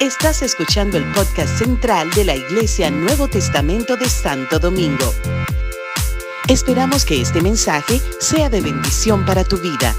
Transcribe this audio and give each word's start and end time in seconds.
Estás 0.00 0.42
escuchando 0.42 0.98
el 0.98 1.04
podcast 1.12 1.58
central 1.58 2.10
de 2.10 2.24
la 2.24 2.34
Iglesia 2.34 2.90
Nuevo 2.90 3.28
Testamento 3.28 3.96
de 3.96 4.08
Santo 4.08 4.58
Domingo. 4.58 5.12
Esperamos 6.48 7.04
que 7.04 7.20
este 7.20 7.40
mensaje 7.40 8.00
sea 8.20 8.50
de 8.50 8.60
bendición 8.60 9.24
para 9.24 9.44
tu 9.44 9.56
vida. 9.56 9.94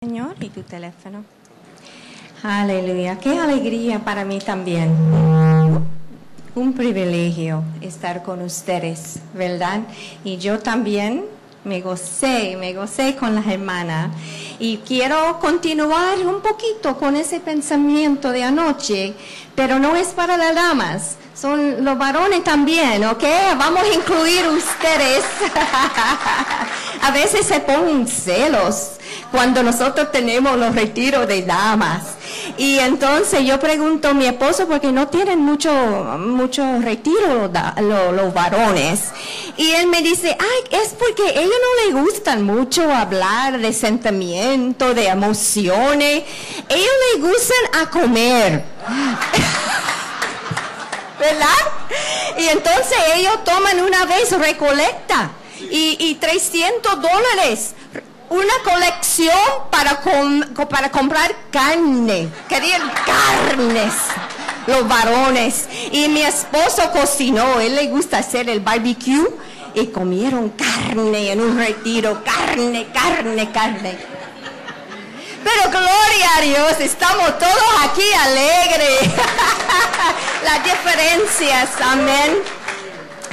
Señor, 0.00 0.36
y 0.40 0.50
tu 0.50 0.62
teléfono. 0.62 1.24
Aleluya, 2.42 3.18
qué 3.18 3.38
alegría 3.38 4.04
para 4.04 4.24
mí 4.24 4.38
también. 4.38 4.94
Un 6.54 6.72
privilegio 6.72 7.62
estar 7.80 8.22
con 8.22 8.42
ustedes, 8.42 9.20
¿verdad? 9.34 9.82
Y 10.24 10.38
yo 10.38 10.58
también 10.58 11.24
me 11.64 11.80
gocé, 11.80 12.56
me 12.56 12.72
gocé 12.72 13.16
con 13.16 13.34
las 13.34 13.46
hermanas. 13.46 14.10
Y 14.58 14.78
quiero 14.78 15.38
continuar 15.40 16.18
un 16.26 16.40
poquito 16.40 16.96
con 16.96 17.14
ese 17.16 17.40
pensamiento 17.40 18.30
de 18.30 18.42
anoche, 18.42 19.14
pero 19.54 19.78
no 19.78 19.94
es 19.94 20.08
para 20.08 20.36
las 20.36 20.54
damas, 20.54 21.16
son 21.34 21.84
los 21.84 21.96
varones 21.96 22.42
también, 22.42 23.04
¿ok? 23.04 23.22
Vamos 23.56 23.82
a 23.82 23.94
incluir 23.94 24.46
ustedes. 24.48 25.24
a 27.02 27.10
veces 27.12 27.46
se 27.46 27.60
ponen 27.60 28.08
celos 28.08 28.92
cuando 29.30 29.62
nosotros 29.62 30.10
tenemos 30.10 30.56
los 30.56 30.74
retiros 30.74 31.28
de 31.28 31.42
damas. 31.42 32.17
Y 32.56 32.78
entonces 32.78 33.44
yo 33.44 33.60
pregunto 33.60 34.08
a 34.08 34.14
mi 34.14 34.24
esposo 34.26 34.66
porque 34.66 34.90
no 34.92 35.08
tienen 35.08 35.40
mucho, 35.40 35.70
mucho 36.18 36.80
retiro 36.80 37.50
los, 37.80 38.34
varones. 38.34 39.00
Y 39.56 39.72
él 39.72 39.88
me 39.88 40.02
dice, 40.02 40.36
ay, 40.38 40.80
es 40.80 40.90
porque 40.90 41.38
ellos 41.38 41.56
no 41.60 41.84
les 41.84 41.94
gustan 42.04 42.44
mucho 42.44 42.92
hablar 42.92 43.58
de 43.58 43.72
sentimientos, 43.72 44.94
de 44.94 45.08
emociones. 45.08 46.22
Ellos 46.68 46.92
les 47.12 47.22
gustan 47.22 47.82
a 47.82 47.90
comer. 47.90 48.62
¿Verdad? 51.18 51.48
Y 52.38 52.46
entonces 52.48 52.96
ellos 53.16 53.42
toman 53.44 53.80
una 53.80 54.04
vez 54.04 54.30
recolecta 54.38 55.32
y, 55.70 55.96
y 55.98 56.14
300 56.14 57.02
dólares 57.02 57.74
una 58.30 58.52
colección 58.64 59.38
para, 59.70 60.00
para 60.68 60.90
comprar 60.90 61.34
carne. 61.50 62.28
Querían 62.48 62.90
carnes 63.04 63.94
los 64.68 64.86
varones. 64.86 65.68
Y 65.90 66.08
mi 66.08 66.22
esposo 66.22 66.90
cocinó, 66.92 67.58
él 67.60 67.74
le 67.74 67.88
gusta 67.88 68.18
hacer 68.18 68.48
el 68.48 68.60
barbecue 68.60 69.26
y 69.74 69.86
comieron 69.86 70.50
carne 70.50 71.32
en 71.32 71.40
un 71.40 71.58
retiro, 71.58 72.22
carne, 72.24 72.86
carne, 72.92 73.50
carne. 73.50 73.98
Pero 75.42 75.70
gloria 75.70 76.36
a 76.36 76.40
Dios, 76.42 76.80
estamos 76.80 77.38
todos 77.38 77.64
aquí 77.84 78.12
alegres. 78.12 79.00
Las 80.44 80.64
diferencias, 80.64 81.70
amén. 81.80 82.38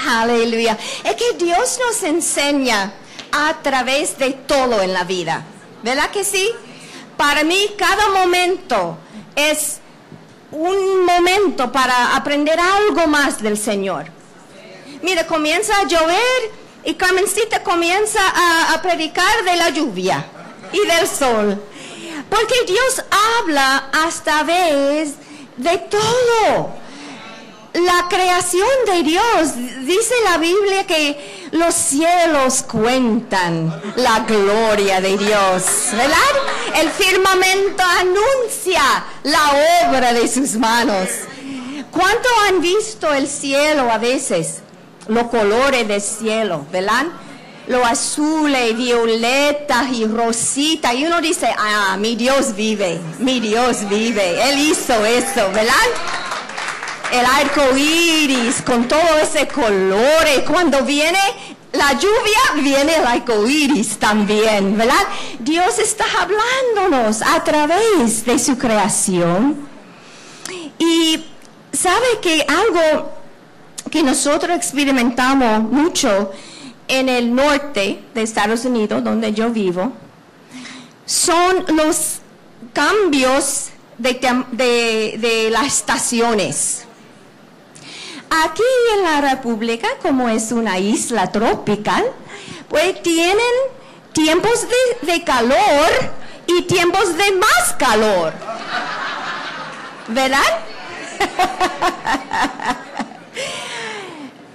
Aleluya. 0.08 0.78
Es 1.04 1.16
que 1.16 1.34
Dios 1.38 1.80
nos 1.86 2.04
enseña 2.04 2.94
a 3.36 3.62
través 3.62 4.18
de 4.18 4.32
todo 4.32 4.82
en 4.82 4.94
la 4.94 5.04
vida. 5.04 5.44
¿Verdad 5.84 6.10
que 6.12 6.24
sí? 6.24 6.50
Para 7.18 7.44
mí 7.44 7.60
cada 7.78 8.10
momento 8.10 8.98
es 9.36 9.80
un 10.52 11.06
momento 11.06 11.72
para 11.72 12.16
aprender 12.16 12.58
algo 12.60 13.08
más 13.08 13.42
del 13.42 13.58
Señor. 13.58 14.06
Mira, 15.02 15.28
comienza 15.28 15.74
a 15.78 15.88
llover 15.88 16.52
y 16.86 16.94
Carmencita 16.94 17.62
comienza 17.62 18.20
a, 18.22 18.74
a 18.74 18.82
predicar 18.82 19.44
de 19.44 19.56
la 19.58 19.70
lluvia 19.70 20.26
y 20.72 20.88
del 20.88 21.08
sol. 21.08 21.62
Porque 22.30 22.56
Dios 22.66 23.04
habla 23.42 23.90
hasta 23.92 24.44
vez 24.44 25.16
de 25.58 25.78
todo 25.78 26.85
la 27.76 28.08
creación 28.10 28.68
de 28.86 29.04
Dios, 29.04 29.56
dice 29.86 30.14
la 30.24 30.38
Biblia 30.38 30.88
que 30.88 31.50
los 31.52 31.76
cielos 31.76 32.64
cuentan 32.64 33.82
la 33.98 34.20
gloria 34.22 35.02
de 35.02 35.18
Dios, 35.18 35.64
¿verdad? 35.92 36.18
El 36.76 36.90
firmamento 36.90 37.84
anuncia 38.00 38.82
la 39.24 39.90
obra 39.90 40.14
de 40.14 40.28
sus 40.28 40.56
manos. 40.56 41.10
¿Cuánto 41.92 42.30
han 42.48 42.62
visto 42.62 43.14
el 43.14 43.28
cielo 43.28 43.92
a 43.92 43.98
veces? 43.98 44.62
Los 45.08 45.26
colores 45.26 45.86
del 45.88 46.02
cielo, 46.02 46.66
¿verdad? 46.72 47.08
Lo 47.68 47.86
azul 47.86 48.56
y 48.56 48.74
violeta 48.74 49.88
y 49.92 50.06
rosita. 50.06 50.94
Y 50.94 51.06
uno 51.06 51.20
dice, 51.20 51.50
ah, 51.58 51.98
mi 52.00 52.16
Dios 52.16 52.56
vive, 52.56 53.00
mi 53.20 53.40
Dios 53.40 53.88
vive. 53.90 54.50
Él 54.50 54.60
hizo 54.60 55.06
eso, 55.06 55.52
¿verdad? 55.52 55.74
El 57.12 57.26
arco 57.26 57.78
iris 57.78 58.62
con 58.62 58.88
todo 58.88 59.20
ese 59.22 59.48
color. 59.48 60.26
Y 60.38 60.42
cuando 60.42 60.84
viene 60.84 61.20
la 61.74 61.94
lluvia, 61.94 62.64
viene 62.64 62.96
el 62.96 63.06
arco 63.06 63.46
iris 63.48 63.98
también, 63.98 64.78
¿verdad? 64.78 65.06
Dios 65.40 65.80
está 65.80 66.06
hablándonos 66.20 67.22
a 67.22 67.44
través 67.44 68.26
de 68.26 68.40
su 68.40 68.58
creación. 68.58 69.68
Y 70.78 71.24
sabe 71.72 72.20
que 72.22 72.46
algo 72.48 73.12
que 73.92 74.04
nosotros 74.04 74.56
experimentamos 74.56 75.72
mucho 75.72 76.32
en 76.88 77.10
el 77.10 77.34
norte 77.34 78.04
de 78.14 78.22
Estados 78.22 78.66
Unidos, 78.66 79.04
donde 79.04 79.34
yo 79.34 79.50
vivo, 79.50 79.92
son 81.06 81.66
los 81.76 82.20
cambios 82.74 83.70
de, 83.98 85.18
de 85.18 85.50
las 85.52 85.68
estaciones. 85.68 86.86
Aquí 88.30 88.64
en 88.96 89.04
la 89.04 89.22
República, 89.22 89.88
como 90.02 90.28
es 90.30 90.52
una 90.52 90.80
isla 90.80 91.32
tropical, 91.32 92.04
pues 92.68 93.02
tienen 93.04 93.40
tiempos 94.14 94.66
de, 95.02 95.24
calor 95.24 95.90
y 96.48 96.64
tiempos 96.64 97.16
de 97.16 97.32
más 97.34 97.74
calor. 97.78 98.34
¿Verdad? 100.08 100.40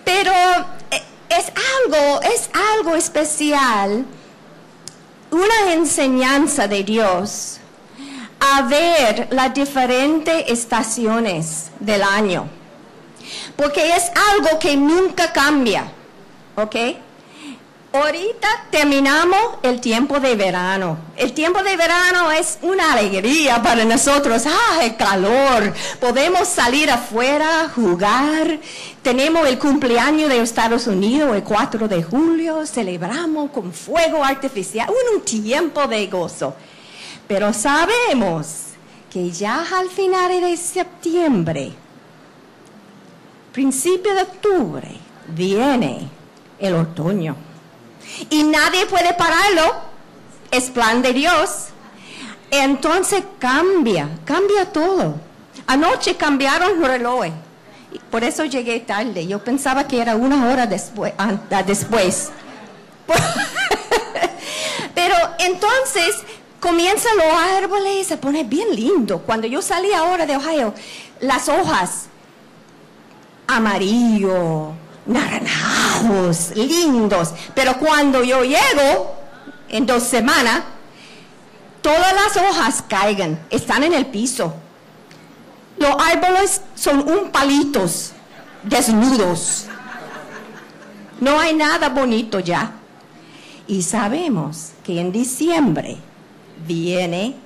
Pero 0.04 0.32
eh, 0.90 1.02
es 1.28 1.52
algo, 1.84 2.20
es 2.22 2.50
algo 2.76 2.96
especial, 2.96 4.04
una 5.30 5.72
enseñanza 5.72 6.66
de 6.66 6.82
Dios 6.82 7.60
a 8.40 8.62
ver 8.62 9.28
las 9.30 9.54
diferentes 9.54 10.44
estaciones 10.48 11.70
del 11.78 12.02
año 12.02 12.59
porque 13.60 13.94
es 13.94 14.10
algo 14.32 14.58
que 14.58 14.74
nunca 14.74 15.32
cambia, 15.34 15.84
¿ok? 16.56 16.76
Ahorita 17.92 18.48
terminamos 18.70 19.38
el 19.62 19.82
tiempo 19.82 20.18
de 20.18 20.34
verano. 20.34 20.96
El 21.14 21.34
tiempo 21.34 21.62
de 21.62 21.76
verano 21.76 22.30
es 22.30 22.58
una 22.62 22.94
alegría 22.94 23.62
para 23.62 23.84
nosotros. 23.84 24.44
¡Ah, 24.46 24.82
el 24.82 24.96
calor! 24.96 25.74
Podemos 26.00 26.48
salir 26.48 26.90
afuera, 26.90 27.70
jugar. 27.74 28.60
Tenemos 29.02 29.46
el 29.46 29.58
cumpleaños 29.58 30.30
de 30.30 30.40
Estados 30.40 30.86
Unidos 30.86 31.36
el 31.36 31.42
4 31.42 31.86
de 31.86 32.02
julio. 32.02 32.64
Celebramos 32.64 33.50
con 33.50 33.74
fuego 33.74 34.24
artificial. 34.24 34.88
Un 35.14 35.20
tiempo 35.22 35.86
de 35.86 36.06
gozo. 36.06 36.54
Pero 37.28 37.52
sabemos 37.52 38.46
que 39.10 39.30
ya 39.30 39.66
al 39.76 39.90
final 39.90 40.40
de 40.40 40.56
septiembre 40.56 41.74
principio 43.52 44.14
de 44.14 44.22
octubre, 44.22 44.88
viene 45.28 46.08
el 46.58 46.74
otoño. 46.74 47.36
Y 48.28 48.42
nadie 48.44 48.86
puede 48.86 49.14
pararlo, 49.14 49.74
es 50.50 50.70
plan 50.70 51.02
de 51.02 51.12
Dios. 51.12 51.66
Entonces 52.50 53.22
cambia, 53.38 54.08
cambia 54.24 54.72
todo. 54.72 55.16
Anoche 55.66 56.16
cambiaron 56.16 56.80
los 56.80 56.88
relojes. 56.88 57.32
Por 58.10 58.24
eso 58.24 58.44
llegué 58.44 58.80
tarde. 58.80 59.26
Yo 59.26 59.42
pensaba 59.42 59.86
que 59.86 60.00
era 60.00 60.16
una 60.16 60.48
hora 60.48 60.66
después. 60.66 61.12
después. 61.66 62.30
Pero 64.94 65.14
entonces 65.38 66.16
comienzan 66.60 67.16
los 67.16 67.26
árboles 67.56 67.96
y 68.00 68.04
se 68.04 68.16
pone 68.16 68.44
bien 68.44 68.74
lindo. 68.74 69.20
Cuando 69.20 69.46
yo 69.46 69.62
salí 69.62 69.92
ahora 69.92 70.26
de 70.26 70.36
Ohio, 70.36 70.74
las 71.20 71.48
hojas 71.48 72.09
amarillo, 73.56 74.72
naranjados, 75.06 76.52
lindos. 76.54 77.30
Pero 77.54 77.78
cuando 77.78 78.22
yo 78.22 78.42
llego, 78.42 79.16
en 79.68 79.86
dos 79.86 80.02
semanas, 80.02 80.62
todas 81.82 82.14
las 82.14 82.36
hojas 82.36 82.84
caigan, 82.88 83.38
están 83.50 83.84
en 83.84 83.94
el 83.94 84.06
piso. 84.06 84.54
Los 85.78 85.94
árboles 85.98 86.60
son 86.74 87.08
un 87.08 87.30
palitos, 87.30 88.12
desnudos. 88.62 89.66
No 91.20 91.38
hay 91.38 91.54
nada 91.54 91.88
bonito 91.88 92.40
ya. 92.40 92.72
Y 93.66 93.82
sabemos 93.82 94.72
que 94.84 95.00
en 95.00 95.12
diciembre 95.12 95.96
viene 96.66 97.36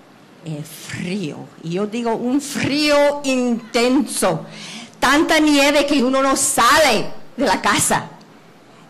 el 0.44 0.64
frío. 0.64 1.36
Y 1.62 1.70
yo 1.70 1.86
digo 1.86 2.14
un 2.14 2.40
frío 2.40 3.20
intenso. 3.24 4.46
Tanta 5.04 5.38
nieve 5.38 5.84
que 5.84 6.02
uno 6.02 6.22
no 6.22 6.34
sale 6.34 7.12
de 7.36 7.44
la 7.44 7.60
casa. 7.60 8.08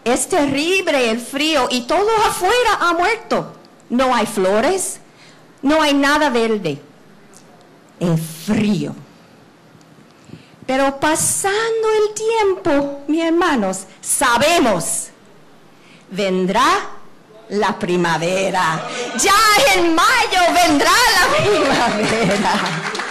Es 0.05 0.29
terrible 0.29 1.11
el 1.11 1.19
frío 1.19 1.67
y 1.69 1.89
todo 1.89 2.09
afuera 2.25 2.79
ha 2.83 2.93
muerto. 2.93 3.53
No 3.91 4.15
hay 4.15 4.25
flores, 4.25 5.01
no 5.61 5.83
hay 5.83 5.93
nada 5.93 6.31
verde. 6.31 6.81
El 7.99 8.17
frío. 8.17 8.95
Pero 10.65 11.01
pasando 11.01 11.89
el 12.07 12.15
tiempo, 12.15 13.03
mis 13.09 13.25
hermanos, 13.25 13.81
sabemos, 14.01 15.09
vendrá 16.13 16.91
la 17.49 17.77
primavera. 17.77 18.87
Ya 19.19 19.75
en 19.75 19.93
mayo 19.93 20.41
vendrá 20.55 20.93
la 20.93 21.37
primavera. 21.37 23.04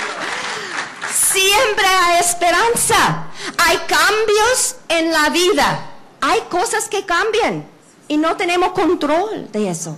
Siempre 1.33 1.85
hay 1.87 2.19
esperanza. 2.19 3.27
Hay 3.57 3.77
cambios 3.87 4.75
en 4.87 5.11
la 5.11 5.29
vida. 5.29 5.89
Hay 6.21 6.41
cosas 6.49 6.87
que 6.87 7.05
cambian 7.05 7.65
y 8.07 8.17
no 8.17 8.37
tenemos 8.37 8.73
control 8.73 9.51
de 9.51 9.69
eso. 9.69 9.97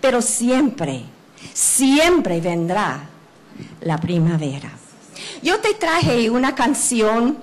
Pero 0.00 0.22
siempre, 0.22 1.04
siempre 1.52 2.40
vendrá 2.40 3.08
la 3.80 3.98
primavera. 3.98 4.70
Yo 5.42 5.58
te 5.58 5.74
traje 5.74 6.30
una 6.30 6.54
canción 6.54 7.38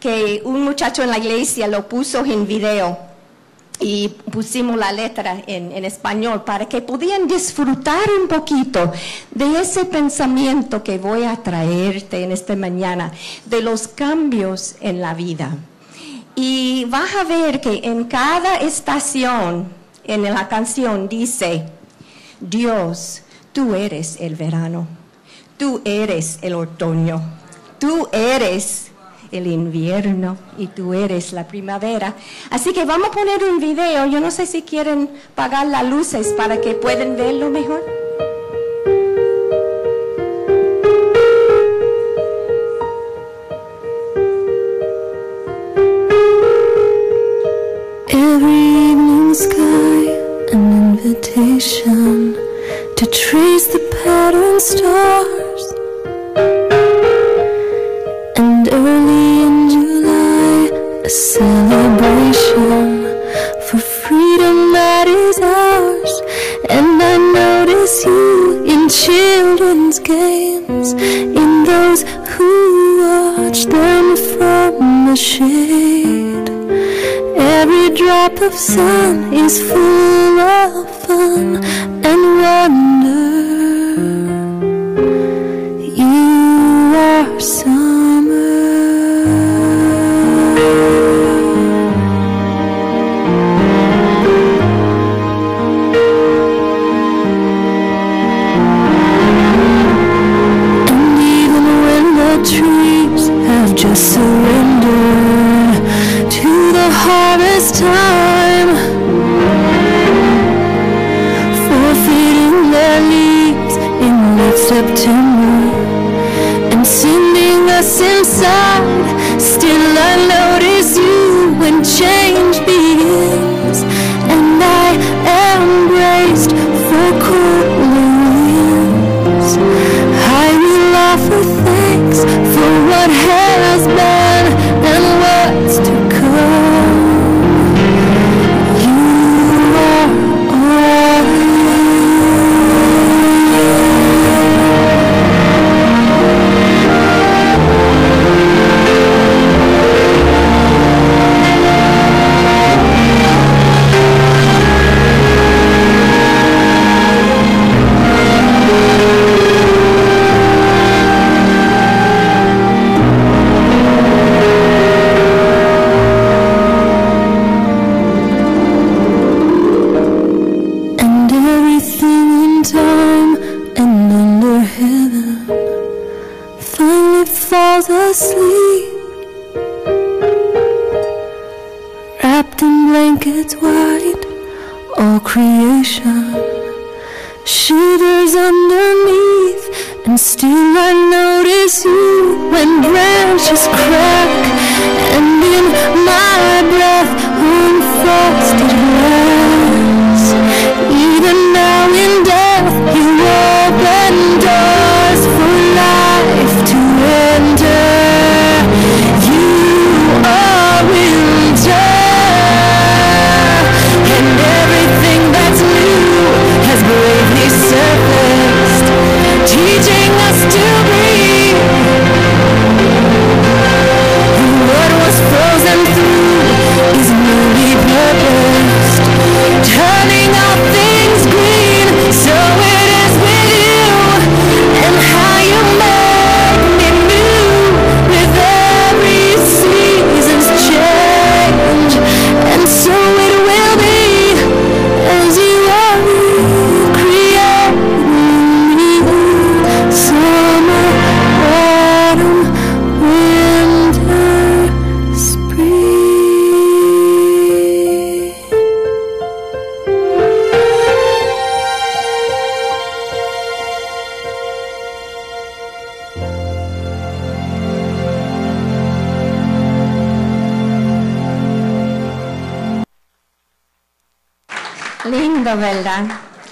que 0.00 0.42
un 0.44 0.64
muchacho 0.64 1.02
en 1.02 1.10
la 1.10 1.18
iglesia 1.18 1.68
lo 1.68 1.88
puso 1.88 2.24
en 2.24 2.46
video 2.46 3.09
y 3.80 4.08
pusimos 4.08 4.76
la 4.76 4.92
letra 4.92 5.42
en, 5.46 5.84
español 5.84 6.44
para 6.44 6.66
que 6.66 6.82
pudieran 6.82 7.26
disfrutar 7.26 8.02
un 8.20 8.28
poquito 8.28 8.92
de 9.30 9.60
ese 9.60 9.86
pensamiento 9.86 10.82
que 10.84 10.98
voy 10.98 11.24
a 11.24 11.36
traerte 11.36 12.22
en 12.22 12.32
esta 12.32 12.54
mañana, 12.54 13.10
de 13.46 13.62
los 13.62 13.88
cambios 13.88 14.76
en 14.80 15.00
la 15.00 15.14
vida. 15.14 15.56
Y 16.34 16.84
vas 16.88 17.14
a 17.16 17.24
ver 17.24 17.60
que 17.60 17.80
en 17.84 18.04
cada 18.04 18.56
estación 18.56 19.68
en 20.04 20.22
la 20.22 20.48
canción 20.48 21.08
dice, 21.08 21.66
Dios, 22.40 23.22
tú 23.52 23.74
eres 23.74 24.18
el 24.20 24.36
verano, 24.36 24.86
tú 25.56 25.80
eres 25.84 26.38
el 26.42 26.54
otoño, 26.54 27.22
tú 27.78 28.08
eres 28.12 28.89
el 29.32 29.46
invierno 29.46 30.36
y 30.58 30.66
tú 30.68 30.94
eres 30.94 31.32
la 31.32 31.46
primavera. 31.46 32.14
Así 32.50 32.72
que 32.72 32.84
vamos 32.84 33.08
a 33.08 33.12
poner 33.12 33.42
un 33.44 33.58
video. 33.60 34.06
Yo 34.06 34.20
no 34.20 34.30
sé 34.30 34.46
si 34.46 34.62
quieren 34.62 35.10
pagar 35.34 35.66
las 35.66 35.84
luces 35.84 36.28
para 36.36 36.60
que 36.60 36.74
puedan 36.74 37.16
verlo 37.16 37.50
mejor. 37.50 37.82
Every 48.08 48.90
evening 48.90 49.34
sky, 49.34 50.08
an 50.52 50.98
invitation 50.98 52.34
to 52.96 53.06
trace 53.06 53.66
the 53.68 53.80
pattern 54.04 54.60
stars. 54.60 56.69
Celebration 61.10 63.02
for 63.66 63.78
freedom 63.78 64.72
that 64.72 65.08
is 65.08 65.38
ours. 65.40 66.22
And 66.70 67.02
I 67.02 67.16
notice 67.18 68.04
you 68.04 68.64
in 68.64 68.88
children's 68.88 69.98
games, 69.98 70.92
in 70.92 71.64
those 71.64 72.02
who 72.30 72.50
watch 73.02 73.64
them 73.66 74.16
from 74.16 75.06
the 75.06 75.16
shade. 75.16 76.48
Every 77.36 77.90
drop 77.96 78.40
of 78.40 78.54
sun 78.54 79.34
is 79.34 79.60
full 79.60 80.38
of 80.38 80.88
fun 81.06 81.56
and 82.04 82.22
wonder. 82.40 82.99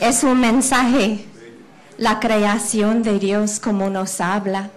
Es 0.08 0.22
un 0.24 0.40
mensaje, 0.40 1.22
la 1.98 2.18
creación 2.18 3.02
de 3.02 3.18
Dios 3.18 3.60
como 3.60 3.90
nos 3.90 4.22
habla. 4.22 4.70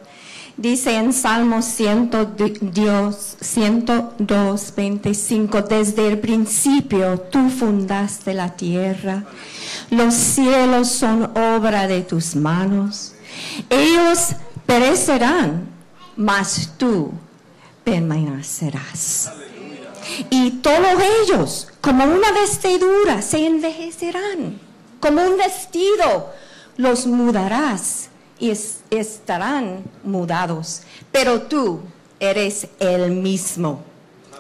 Dice 0.57 0.97
en 0.97 1.13
Salmo 1.13 1.61
100, 1.61 2.11
Dios 2.59 3.37
102, 3.39 4.73
25, 4.75 5.61
desde 5.61 6.09
el 6.09 6.19
principio 6.19 7.17
tú 7.17 7.49
fundaste 7.49 8.33
la 8.33 8.57
tierra, 8.57 9.23
los 9.89 10.13
cielos 10.15 10.89
son 10.89 11.31
obra 11.37 11.87
de 11.87 12.01
tus 12.01 12.35
manos, 12.35 13.13
ellos 13.69 14.35
perecerán, 14.65 15.65
mas 16.17 16.73
tú 16.77 17.13
permanecerás. 17.85 19.31
Y 20.29 20.51
todos 20.61 21.01
ellos, 21.23 21.69
como 21.79 22.03
una 22.03 22.33
vestidura, 22.33 23.21
se 23.21 23.47
envejecerán. 23.47 24.70
Como 25.01 25.21
un 25.21 25.37
vestido, 25.37 26.31
los 26.77 27.05
mudarás 27.07 28.07
y 28.39 28.51
es- 28.51 28.79
estarán 28.89 29.83
mudados. 30.03 30.83
Pero 31.11 31.41
tú 31.43 31.81
eres 32.19 32.67
el 32.79 33.11
mismo 33.11 33.83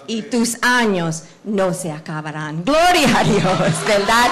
y 0.07 0.21
tus 0.23 0.57
años 0.61 1.23
no 1.43 1.73
se 1.73 1.91
acabarán. 1.91 2.63
Gloria 2.63 3.17
a 3.19 3.23
Dios, 3.23 3.85
¿verdad? 3.87 4.27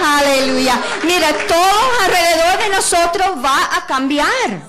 Aleluya. 0.00 0.80
Mira, 1.04 1.28
todo 1.46 1.80
alrededor 2.04 2.62
de 2.64 2.68
nosotros 2.70 3.44
va 3.44 3.76
a 3.76 3.86
cambiar. 3.86 4.62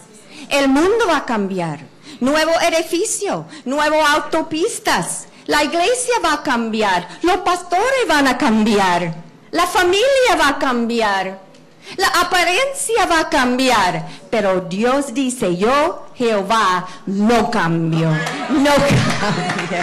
El 0.49 0.67
mundo 0.67 1.07
va 1.07 1.17
a 1.17 1.25
cambiar. 1.25 1.79
Nuevo 2.19 2.51
edificio, 2.61 3.45
nuevas 3.65 4.09
autopistas. 4.15 5.25
La 5.47 5.63
iglesia 5.63 6.15
va 6.23 6.33
a 6.33 6.43
cambiar. 6.43 7.07
Los 7.21 7.37
pastores 7.37 8.07
van 8.07 8.27
a 8.27 8.37
cambiar. 8.37 9.22
La 9.53 9.67
familia 9.67 10.35
va 10.39 10.47
a 10.49 10.59
cambiar. 10.59 11.39
La 11.97 12.07
apariencia 12.07 13.05
va 13.05 13.19
a 13.19 13.29
cambiar. 13.29 14.07
Pero 14.31 14.61
Dios 14.61 15.13
dice, 15.13 15.55
yo, 15.55 16.07
Jehová, 16.15 16.87
no 17.05 17.51
cambio. 17.51 18.09
No 18.49 18.73
cambio. 18.73 19.77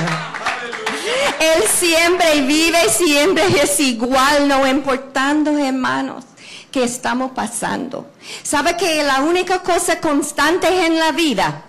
Él 1.38 1.62
siempre 1.68 2.42
vive, 2.42 2.88
siempre 2.88 3.44
es 3.62 3.78
igual, 3.78 4.48
no 4.48 4.66
importando, 4.66 5.56
hermanos, 5.56 6.24
que 6.72 6.82
estamos 6.82 7.30
pasando. 7.30 8.10
¿Sabe 8.42 8.76
que 8.76 9.04
la 9.04 9.20
única 9.20 9.60
cosa 9.60 10.00
constante 10.00 10.84
en 10.84 10.98
la 10.98 11.12
vida 11.12 11.62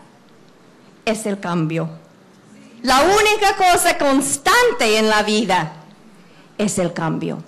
es 1.06 1.28
el 1.28 1.40
cambio? 1.40 1.88
La 2.82 3.02
única 3.02 3.56
cosa 3.56 3.96
constante 4.00 4.98
en 4.98 5.08
la 5.08 5.22
vida 5.22 5.74
es 6.58 6.80
el 6.80 6.94
cambio. 6.94 7.44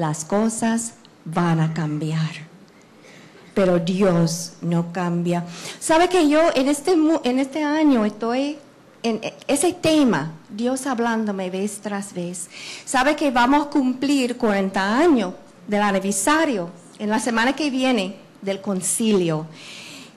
Las 0.00 0.24
cosas 0.24 0.94
van 1.26 1.60
a 1.60 1.74
cambiar 1.74 2.48
pero 3.52 3.78
Dios 3.78 4.54
no 4.62 4.90
cambia. 4.90 5.44
¿Sabe 5.78 6.08
que 6.08 6.26
yo 6.26 6.40
en 6.54 6.68
este, 6.68 6.96
en 7.24 7.38
este 7.38 7.62
año 7.62 8.06
estoy 8.06 8.56
en 9.02 9.20
ese 9.46 9.74
tema, 9.74 10.32
Dios 10.48 10.86
hablándome 10.86 11.50
vez 11.50 11.80
tras 11.82 12.14
vez? 12.14 12.48
¿Sabe 12.86 13.16
que 13.16 13.30
vamos 13.30 13.66
a 13.66 13.68
cumplir 13.68 14.38
40 14.38 14.98
años 14.98 15.34
del 15.68 15.82
aniversario 15.82 16.70
en 16.98 17.10
la 17.10 17.18
semana 17.18 17.54
que 17.54 17.68
viene 17.68 18.16
del 18.40 18.62
concilio? 18.62 19.46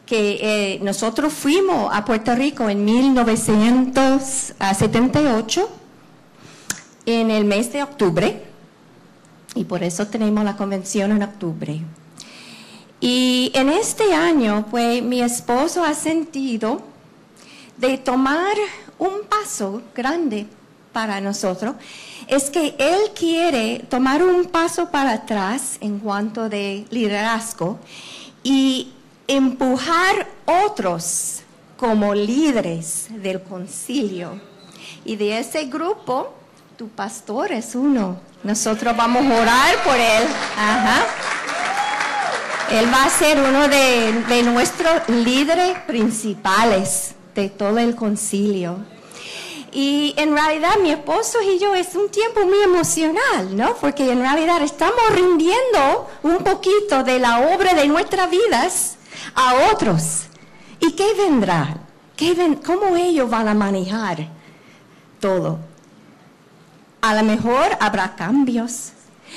Que 0.05 0.75
eh, 0.75 0.79
nosotros 0.81 1.33
fuimos 1.33 1.93
a 1.93 2.05
Puerto 2.05 2.33
Rico 2.35 2.69
en 2.69 2.85
1978, 2.85 5.69
en 7.05 7.31
el 7.31 7.43
mes 7.43 7.73
de 7.73 7.83
octubre, 7.83 8.52
y 9.55 9.65
por 9.65 9.83
eso 9.83 10.07
tenemos 10.07 10.43
la 10.43 10.55
convención 10.55 11.11
en 11.11 11.23
octubre. 11.23 11.81
Y 12.99 13.51
en 13.53 13.69
este 13.69 14.13
año, 14.13 14.65
pues 14.71 15.03
mi 15.03 15.21
esposo 15.21 15.83
ha 15.83 15.93
sentido 15.93 16.81
de 17.77 17.97
tomar 17.97 18.55
un 18.97 19.23
paso 19.29 19.81
grande 19.93 20.47
para 20.93 21.19
nosotros. 21.19 21.75
Es 22.27 22.49
que 22.49 22.75
él 22.77 23.11
quiere 23.13 23.85
tomar 23.89 24.23
un 24.23 24.45
paso 24.45 24.89
para 24.89 25.13
atrás 25.13 25.77
en 25.81 25.99
cuanto 25.99 26.47
de 26.47 26.85
liderazgo 26.91 27.77
y 28.41 28.93
empujar 29.27 30.27
otros 30.45 31.41
como 31.75 32.15
líderes 32.15 33.07
del 33.09 33.41
concilio. 33.41 34.39
Y 35.03 35.17
de 35.17 35.39
ese 35.39 35.65
grupo, 35.65 36.33
tu 36.77 36.89
pastor 36.89 37.51
es 37.51 37.75
uno. 37.75 38.17
Nosotros 38.43 38.95
vamos 38.97 39.25
a 39.25 39.41
orar 39.41 39.83
por 39.83 39.95
él. 39.95 40.23
Ajá. 40.57 41.05
Él 42.71 42.91
va 42.91 43.03
a 43.05 43.09
ser 43.09 43.37
uno 43.39 43.67
de, 43.67 44.43
nuestros 44.43 45.07
líderes 45.09 45.77
principales 45.85 47.15
de 47.35 47.49
todo 47.49 47.77
el 47.77 47.95
concilio. 47.95 48.77
Y 49.71 50.13
en 50.17 50.33
realidad 50.35 50.75
mi 50.81 50.91
esposo 50.91 51.39
y 51.41 51.57
yo 51.59 51.73
es 51.73 51.95
un 51.95 52.09
tiempo 52.09 52.41
muy 52.45 52.59
emocional, 52.61 53.55
¿no? 53.55 53.75
Porque 53.75 54.11
en 54.11 54.19
realidad 54.19 54.61
estamos 54.61 55.01
rindiendo 55.15 56.07
un 56.21 56.37
poquito 56.37 57.03
de 57.03 57.19
la 57.19 57.39
obra 57.55 57.73
de 57.73 57.87
nuestras 57.87 58.29
vidas 58.29 58.97
a 59.35 59.71
otros. 59.73 60.23
¿Y 60.79 60.91
qué 60.93 61.13
vendrá? 61.15 61.77
¿Qué 62.15 62.33
ven- 62.35 62.55
¿Cómo 62.55 62.95
ellos 62.95 63.29
van 63.29 63.47
a 63.47 63.53
manejar 63.55 64.27
todo? 65.19 65.57
A 67.03 67.13
lo 67.15 67.23
mejor 67.23 67.77
habrá 67.81 68.15
cambios, 68.15 68.93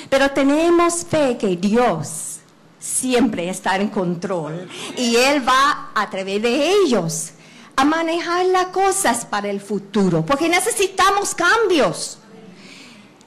pero 0.08 0.30
tenemos 0.30 1.04
fe 1.04 1.37
que 1.37 1.56
Dios 1.56 2.38
siempre 2.78 3.49
está 3.49 3.75
en 3.75 3.88
control 3.88 4.68
y 4.96 5.16
Él 5.16 5.46
va 5.46 5.90
a 5.92 6.08
través 6.08 6.40
de 6.40 6.70
ellos 6.70 7.30
a 7.75 7.85
manejar 7.85 8.46
las 8.46 8.66
cosas 8.66 9.25
para 9.25 9.50
el 9.50 9.61
futuro, 9.61 10.25
porque 10.25 10.49
necesitamos 10.49 11.35
cambios. 11.35 12.18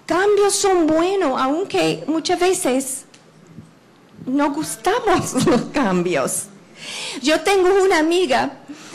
Cambios 0.06 0.56
son 0.56 0.88
buenos, 0.88 1.34
aunque 1.38 2.06
muchas 2.08 2.40
veces 2.40 3.04
no 4.26 4.54
gustamos 4.54 5.34
los 5.48 5.64
cambios. 5.74 6.46
Yo 7.22 7.42
tengo 7.42 7.68
una 7.84 8.00
amiga 8.00 8.54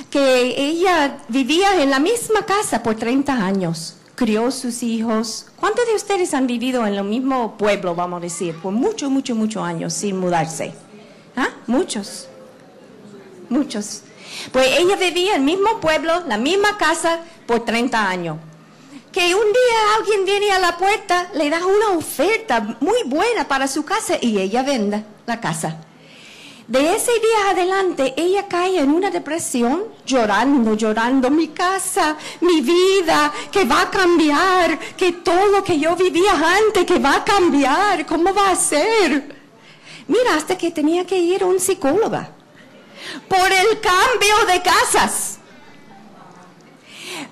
que 0.08 0.54
ella 0.56 1.18
vivía 1.28 1.82
en 1.82 1.90
la 1.90 1.98
misma 1.98 2.46
casa 2.46 2.82
por 2.82 2.94
30 2.94 3.30
años, 3.34 3.98
crió 4.14 4.50
sus 4.50 4.82
hijos. 4.82 5.46
¿Cuántos 5.56 5.86
de 5.86 5.94
ustedes 5.94 6.34
han 6.34 6.46
vivido 6.46 6.86
en 6.86 6.94
el 6.94 7.04
mismo 7.04 7.56
pueblo, 7.56 7.94
vamos 7.94 8.18
a 8.18 8.20
decir, 8.20 8.56
por 8.60 8.72
muchos, 8.72 9.10
muchos, 9.10 9.36
muchos 9.36 9.62
años 9.62 9.92
sin 9.92 10.18
mudarse? 10.18 10.72
¿Ah? 11.36 11.48
Muchos, 11.66 12.28
muchos. 13.48 14.02
Pues 14.52 14.78
ella 14.78 14.96
vivía 14.96 15.34
en 15.34 15.40
el 15.40 15.44
mismo 15.44 15.80
pueblo, 15.80 16.22
la 16.26 16.38
misma 16.38 16.76
casa, 16.78 17.20
por 17.46 17.64
30 17.64 18.08
años. 18.08 18.36
Que 19.12 19.34
un 19.34 19.44
día 19.44 19.96
alguien 19.98 20.24
viene 20.24 20.50
a 20.50 20.58
la 20.58 20.76
puerta, 20.76 21.30
le 21.34 21.48
da 21.48 21.64
una 21.64 21.96
oferta 21.96 22.76
muy 22.80 23.04
buena 23.06 23.46
para 23.46 23.68
su 23.68 23.84
casa 23.84 24.16
y 24.20 24.38
ella 24.38 24.62
vende 24.62 25.04
la 25.26 25.40
casa. 25.40 25.76
De 26.66 26.94
ese 26.94 27.12
día 27.12 27.50
adelante, 27.50 28.14
ella 28.16 28.48
cae 28.48 28.78
en 28.78 28.90
una 28.90 29.10
depresión, 29.10 29.84
llorando, 30.06 30.72
llorando, 30.74 31.30
mi 31.30 31.48
casa, 31.48 32.16
mi 32.40 32.62
vida, 32.62 33.30
que 33.52 33.66
va 33.66 33.82
a 33.82 33.90
cambiar, 33.90 34.78
que 34.96 35.12
todo 35.12 35.48
lo 35.48 35.62
que 35.62 35.78
yo 35.78 35.94
vivía 35.94 36.32
antes, 36.32 36.86
que 36.86 36.98
va 36.98 37.16
a 37.16 37.24
cambiar, 37.24 38.06
¿cómo 38.06 38.32
va 38.32 38.50
a 38.50 38.56
ser? 38.56 39.36
Mira, 40.08 40.36
hasta 40.36 40.56
que 40.56 40.70
tenía 40.70 41.06
que 41.06 41.18
ir 41.18 41.42
a 41.42 41.46
un 41.46 41.60
psicóloga 41.60 42.30
por 43.28 43.52
el 43.52 43.80
cambio 43.80 44.46
de 44.46 44.62
casas. 44.62 45.33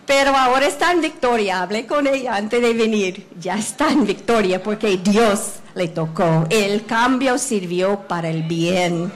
Pero 0.07 0.37
ahora 0.37 0.67
está 0.67 0.93
en 0.93 1.01
victoria. 1.01 1.62
Hablé 1.62 1.87
con 1.87 2.07
ella 2.07 2.37
antes 2.37 2.61
de 2.61 2.75
venir. 2.75 3.27
Ya 3.41 3.57
está 3.57 3.91
en 3.91 4.07
victoria 4.07 4.62
porque 4.62 4.97
Dios 4.99 5.55
le 5.75 5.89
tocó. 5.89 6.47
El 6.51 6.85
cambio 6.85 7.39
sirvió 7.39 8.01
para 8.01 8.29
el 8.29 8.43
bien. 8.43 9.12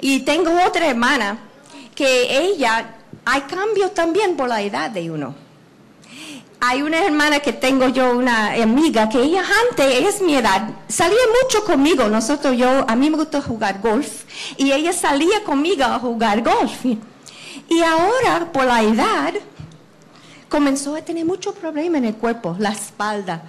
Y 0.00 0.20
tengo 0.20 0.50
otra 0.64 0.86
hermana 0.86 1.38
que 1.94 2.38
ella, 2.38 2.94
hay 3.24 3.40
cambio 3.42 3.90
también 3.90 4.36
por 4.36 4.48
la 4.48 4.62
edad 4.62 4.90
de 4.90 5.10
uno. 5.10 5.34
Hay 6.60 6.82
una 6.82 7.04
hermana 7.04 7.38
que 7.40 7.52
tengo 7.52 7.88
yo, 7.88 8.16
una 8.16 8.52
amiga, 8.54 9.08
que 9.08 9.18
ella 9.20 9.42
antes 9.70 10.04
es 10.06 10.20
mi 10.20 10.34
edad, 10.34 10.70
salía 10.88 11.18
mucho 11.42 11.64
conmigo. 11.64 12.08
Nosotros, 12.08 12.56
yo, 12.56 12.84
a 12.88 12.96
mí 12.96 13.10
me 13.10 13.16
gusta 13.16 13.40
jugar 13.40 13.80
golf, 13.80 14.24
y 14.56 14.72
ella 14.72 14.92
salía 14.92 15.44
conmigo 15.44 15.84
a 15.84 16.00
jugar 16.00 16.42
golf. 16.42 16.84
Y 17.68 17.82
ahora, 17.82 18.50
por 18.52 18.64
la 18.64 18.82
edad, 18.82 19.34
comenzó 20.48 20.96
a 20.96 21.02
tener 21.02 21.24
muchos 21.24 21.54
problemas 21.54 21.98
en 21.98 22.06
el 22.06 22.14
cuerpo, 22.14 22.56
la 22.58 22.70
espalda, 22.70 23.42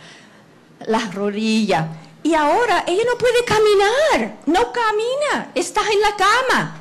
las 0.86 1.14
rodillas. 1.14 1.88
Y 2.22 2.34
ahora 2.34 2.84
ella 2.86 3.04
no 3.10 3.18
puede 3.18 3.46
caminar, 3.46 4.38
no 4.46 4.72
camina, 4.74 5.52
está 5.56 5.82
en 5.82 6.02
la 6.02 6.16
cama. 6.16 6.76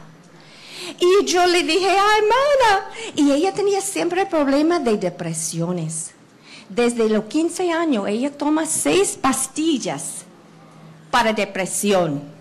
Y 0.99 1.25
yo 1.26 1.47
le 1.47 1.62
dije, 1.62 1.88
ay, 1.88 2.18
hermana, 2.18 2.90
y 3.14 3.30
ella 3.30 3.52
tenía 3.52 3.80
siempre 3.80 4.26
problemas 4.26 4.85
de 4.85 4.97
depresiones, 4.97 6.12
Desde 6.68 7.09
los 7.09 7.25
15 7.25 7.73
años, 7.73 8.09
ella 8.09 8.30
toma 8.30 8.66
seis 8.66 9.16
pastillas 9.21 10.25
para 11.11 11.33
depresión. 11.33 12.38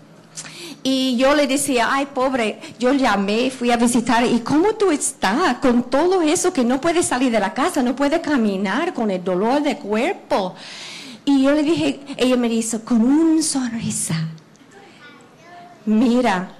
Y 0.82 1.16
yo 1.16 1.34
le 1.34 1.46
decía, 1.46 1.88
ay, 1.90 2.06
pobre, 2.06 2.60
yo 2.78 2.92
llamé, 2.92 3.50
fui 3.50 3.70
a 3.70 3.76
visitar, 3.76 4.24
¿y 4.24 4.40
cómo 4.40 4.74
tú 4.74 4.90
estás 4.90 5.58
con 5.58 5.82
todo 5.84 6.22
eso 6.22 6.52
que 6.52 6.64
no 6.64 6.80
puedes 6.80 7.06
salir 7.06 7.32
de 7.32 7.40
la 7.40 7.52
casa, 7.52 7.82
no 7.82 7.96
puedes 7.96 8.20
caminar 8.20 8.94
con 8.94 9.10
el 9.10 9.22
dolor 9.22 9.62
de 9.62 9.76
cuerpo? 9.76 10.54
Y 11.24 11.42
yo 11.42 11.52
le 11.52 11.62
dije, 11.62 12.00
ella 12.16 12.36
me 12.36 12.48
dice, 12.48 12.80
con 12.80 13.02
una 13.02 13.42
sonrisa, 13.42 14.14
mira, 15.84 16.52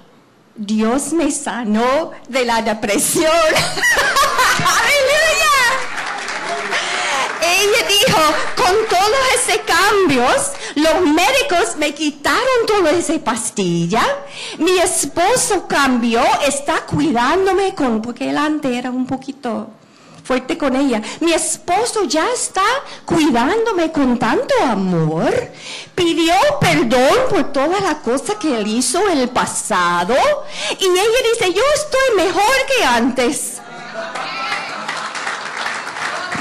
Dios 0.55 1.13
me 1.13 1.31
sanó 1.31 2.11
de 2.27 2.45
la 2.45 2.61
depresión. 2.61 3.31
Ella 7.61 7.87
dijo, 7.87 8.21
con 8.55 8.75
todos 8.87 9.19
esos 9.35 9.61
cambios, 9.65 10.51
los 10.75 11.01
médicos 11.01 11.75
me 11.77 11.93
quitaron 11.93 12.65
toda 12.65 12.91
esa 12.91 13.17
pastilla. 13.19 14.01
Mi 14.59 14.77
esposo 14.79 15.67
cambió, 15.67 16.21
está 16.47 16.85
cuidándome 16.85 17.75
con, 17.75 18.01
porque 18.01 18.29
él 18.29 18.37
antes 18.37 18.71
era 18.71 18.91
un 18.91 19.05
poquito 19.05 19.69
fuerte 20.23 20.59
con 20.59 20.75
ella. 20.75 21.01
Mi 21.21 21.33
esposo 21.33 22.03
ya 22.03 22.29
está 22.31 22.61
cuidándome 23.03 23.91
con 23.91 24.19
tanto 24.19 24.53
amor. 24.63 25.33
Pidió 25.95 26.35
perdón 26.61 27.17
por 27.31 27.51
todas 27.51 27.81
las 27.81 27.95
cosas 27.95 28.35
que 28.35 28.59
él 28.59 28.67
hizo 28.67 29.05
en 29.09 29.17
el 29.17 29.29
pasado. 29.29 30.15
Y 30.79 30.85
ella 30.85 31.19
dice, 31.33 31.51
yo 31.51 31.63
estoy 31.75 32.25
mejor 32.25 32.55
que 32.67 32.85
antes. 32.85 33.57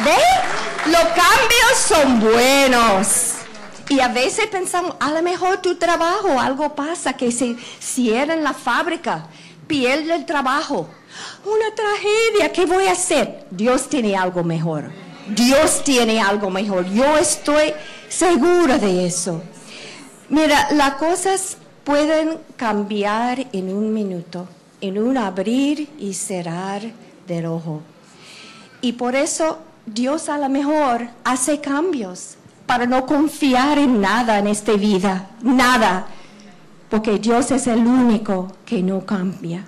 ¿Ve? 0.05 0.68
Los 0.91 1.03
cambios 1.03 1.77
son 1.87 2.21
buenos. 2.21 3.35
Y 3.91 4.01
a 4.01 4.09
veces 4.09 4.47
pensamos, 4.47 4.97
a 5.01 5.11
lo 5.11 5.23
mejor 5.23 5.59
tu 5.59 5.77
trabajo, 5.77 6.41
algo 6.41 6.75
pasa, 6.75 7.13
que 7.13 7.31
se 7.31 7.57
cierra 7.79 8.33
en 8.33 8.43
la 8.43 8.55
fábrica, 8.55 9.27
pierde 9.67 10.15
el 10.15 10.25
trabajo. 10.25 10.89
Una 11.45 11.75
tragedia, 11.75 12.53
¿qué 12.53 12.65
voy 12.65 12.87
a 12.87 12.93
hacer? 12.93 13.47
Dios 13.51 13.89
tiene 13.89 14.17
algo 14.17 14.43
mejor. 14.45 14.91
Dios 15.29 15.83
tiene 15.85 16.23
algo 16.23 16.49
mejor. 16.49 16.87
Yo 16.87 17.19
estoy 17.19 17.75
segura 18.09 18.79
de 18.79 19.07
eso. 19.07 19.43
Mira, 20.31 20.69
las 20.73 20.95
cosas 20.95 21.59
pueden 21.85 22.39
cambiar 22.57 23.47
en 23.53 23.75
un 23.75 23.93
minuto, 23.93 24.49
en 24.81 24.99
un 24.99 25.19
abrir 25.19 25.89
y 25.99 26.15
cerrar 26.15 26.81
del 27.27 27.45
ojo. 27.45 27.83
Y 28.81 28.93
por 28.93 29.17
eso 29.17 29.59
Dios 29.95 30.29
a 30.29 30.39
lo 30.39 30.49
mejor 30.49 31.09
hace 31.25 31.61
cambios 31.61 32.37
para 32.67 32.85
no 32.87 33.07
confiar 33.07 33.79
en 33.79 34.01
nada 34.01 34.39
en 34.39 34.47
esta 34.47 34.73
vida, 34.75 35.31
nada, 35.43 36.07
porque 36.91 37.19
Dios 37.19 37.51
es 37.51 37.67
el 37.67 37.87
único 37.87 38.53
que 38.67 38.83
no 38.83 39.05
cambia. 39.07 39.65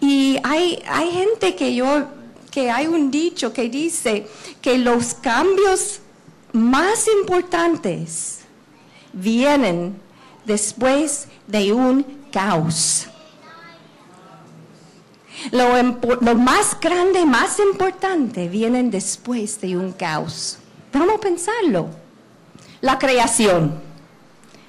Y 0.00 0.38
hay, 0.42 0.82
hay 0.88 1.10
gente 1.10 1.54
que 1.54 1.74
yo, 1.74 2.06
que 2.50 2.70
hay 2.70 2.86
un 2.86 3.10
dicho 3.10 3.52
que 3.52 3.68
dice 3.68 4.26
que 4.62 4.78
los 4.78 5.14
cambios 5.14 6.00
más 6.52 7.06
importantes 7.08 8.40
vienen 9.12 9.94
después 10.46 11.28
de 11.46 11.72
un 11.72 12.06
caos. 12.32 13.08
Lo, 15.50 15.82
lo 16.20 16.34
más 16.36 16.78
grande, 16.80 17.24
más 17.26 17.58
importante, 17.58 18.48
vienen 18.48 18.90
después 18.90 19.60
de 19.60 19.76
un 19.76 19.92
caos. 19.92 20.58
Vamos 20.92 21.16
a 21.16 21.20
pensarlo. 21.20 21.88
La 22.80 22.98
creación. 22.98 23.80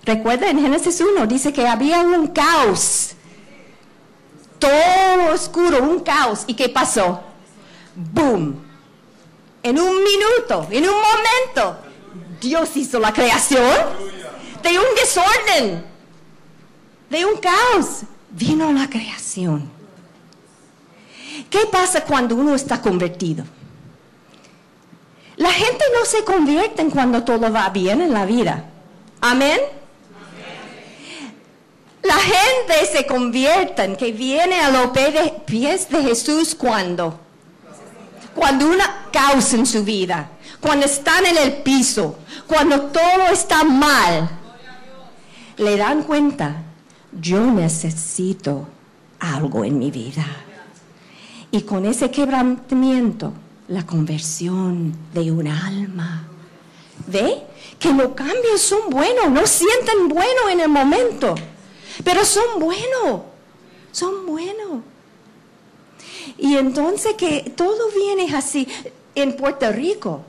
Recuerda 0.05 0.49
en 0.49 0.59
Génesis 0.59 0.99
1, 0.99 1.27
dice 1.27 1.53
que 1.53 1.67
había 1.67 2.01
un 2.01 2.27
caos. 2.27 3.11
Todo 4.59 5.33
oscuro, 5.33 5.83
un 5.83 5.99
caos. 6.01 6.43
¿Y 6.47 6.53
qué 6.53 6.69
pasó? 6.69 7.21
¡Boom! 7.95 8.63
En 9.61 9.79
un 9.79 10.03
minuto, 10.03 10.67
en 10.71 10.83
un 10.83 10.95
momento, 10.95 11.77
Dios 12.41 12.75
hizo 12.75 12.99
la 12.99 13.13
creación 13.13 13.63
de 14.61 14.77
un 14.77 14.85
desorden, 14.95 15.85
de 17.09 17.25
un 17.25 17.37
caos. 17.37 18.01
Vino 18.29 18.71
la 18.73 18.89
creación. 18.89 19.82
¿Qué 21.49 21.65
pasa 21.71 22.03
cuando 22.03 22.35
uno 22.35 22.55
está 22.55 22.81
convertido? 22.81 23.43
La 25.37 25.51
gente 25.51 25.83
no 25.93 26.05
se 26.05 26.23
convierte 26.23 26.85
cuando 26.87 27.23
todo 27.23 27.51
va 27.51 27.69
bien 27.69 28.01
en 28.01 28.13
la 28.13 28.25
vida. 28.25 28.65
Amén. 29.21 29.59
La 32.03 32.17
gente 32.17 32.85
se 32.91 33.05
convierte, 33.07 33.95
que 33.95 34.11
viene 34.11 34.59
a 34.59 34.69
los 34.69 34.91
pies 35.45 35.89
de 35.89 36.03
Jesús 36.03 36.53
cuando. 36.53 37.19
Cuando 38.35 38.67
una 38.67 39.05
causa 39.11 39.55
en 39.55 39.65
su 39.65 39.83
vida, 39.83 40.29
cuando 40.59 40.85
están 40.85 41.25
en 41.25 41.37
el 41.37 41.53
piso, 41.57 42.17
cuando 42.47 42.83
todo 42.83 43.27
está 43.31 43.63
mal, 43.63 44.29
le 45.57 45.77
dan 45.77 46.03
cuenta, 46.03 46.63
yo 47.11 47.39
necesito 47.39 48.67
algo 49.19 49.63
en 49.63 49.79
mi 49.79 49.91
vida. 49.91 50.25
Y 51.53 51.61
con 51.61 51.85
ese 51.85 52.09
quebrantamiento, 52.09 53.31
la 53.67 53.85
conversión 53.85 54.91
de 55.13 55.31
un 55.31 55.47
alma. 55.47 56.27
¿Ve? 57.05 57.43
Que 57.77 57.93
los 57.93 58.13
cambios 58.15 58.59
son 58.59 58.89
buenos, 58.89 59.29
no 59.29 59.45
sienten 59.45 60.07
bueno 60.09 60.49
en 60.51 60.61
el 60.61 60.69
momento, 60.69 61.35
pero 62.03 62.25
son 62.25 62.59
buenos, 62.59 63.21
son 63.91 64.25
buenos. 64.25 64.81
Y 66.39 66.55
entonces 66.55 67.13
que 67.13 67.53
todo 67.55 67.91
viene 67.95 68.35
así. 68.35 68.67
En 69.13 69.35
Puerto 69.35 69.71
Rico 69.71 70.21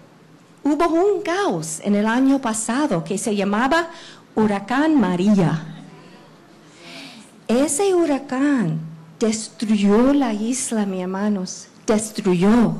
hubo 0.63 0.89
un 0.89 1.23
caos 1.23 1.81
en 1.85 1.95
el 1.95 2.07
año 2.07 2.39
pasado 2.39 3.03
que 3.03 3.17
se 3.17 3.35
llamaba 3.35 3.89
Huracán 4.35 5.01
María. 5.01 5.85
Ese 7.49 7.95
huracán 7.95 8.93
destruyó 9.25 10.13
la 10.13 10.33
isla, 10.35 10.85
mis 10.85 11.01
hermanos, 11.01 11.69
destruyó. 11.87 12.75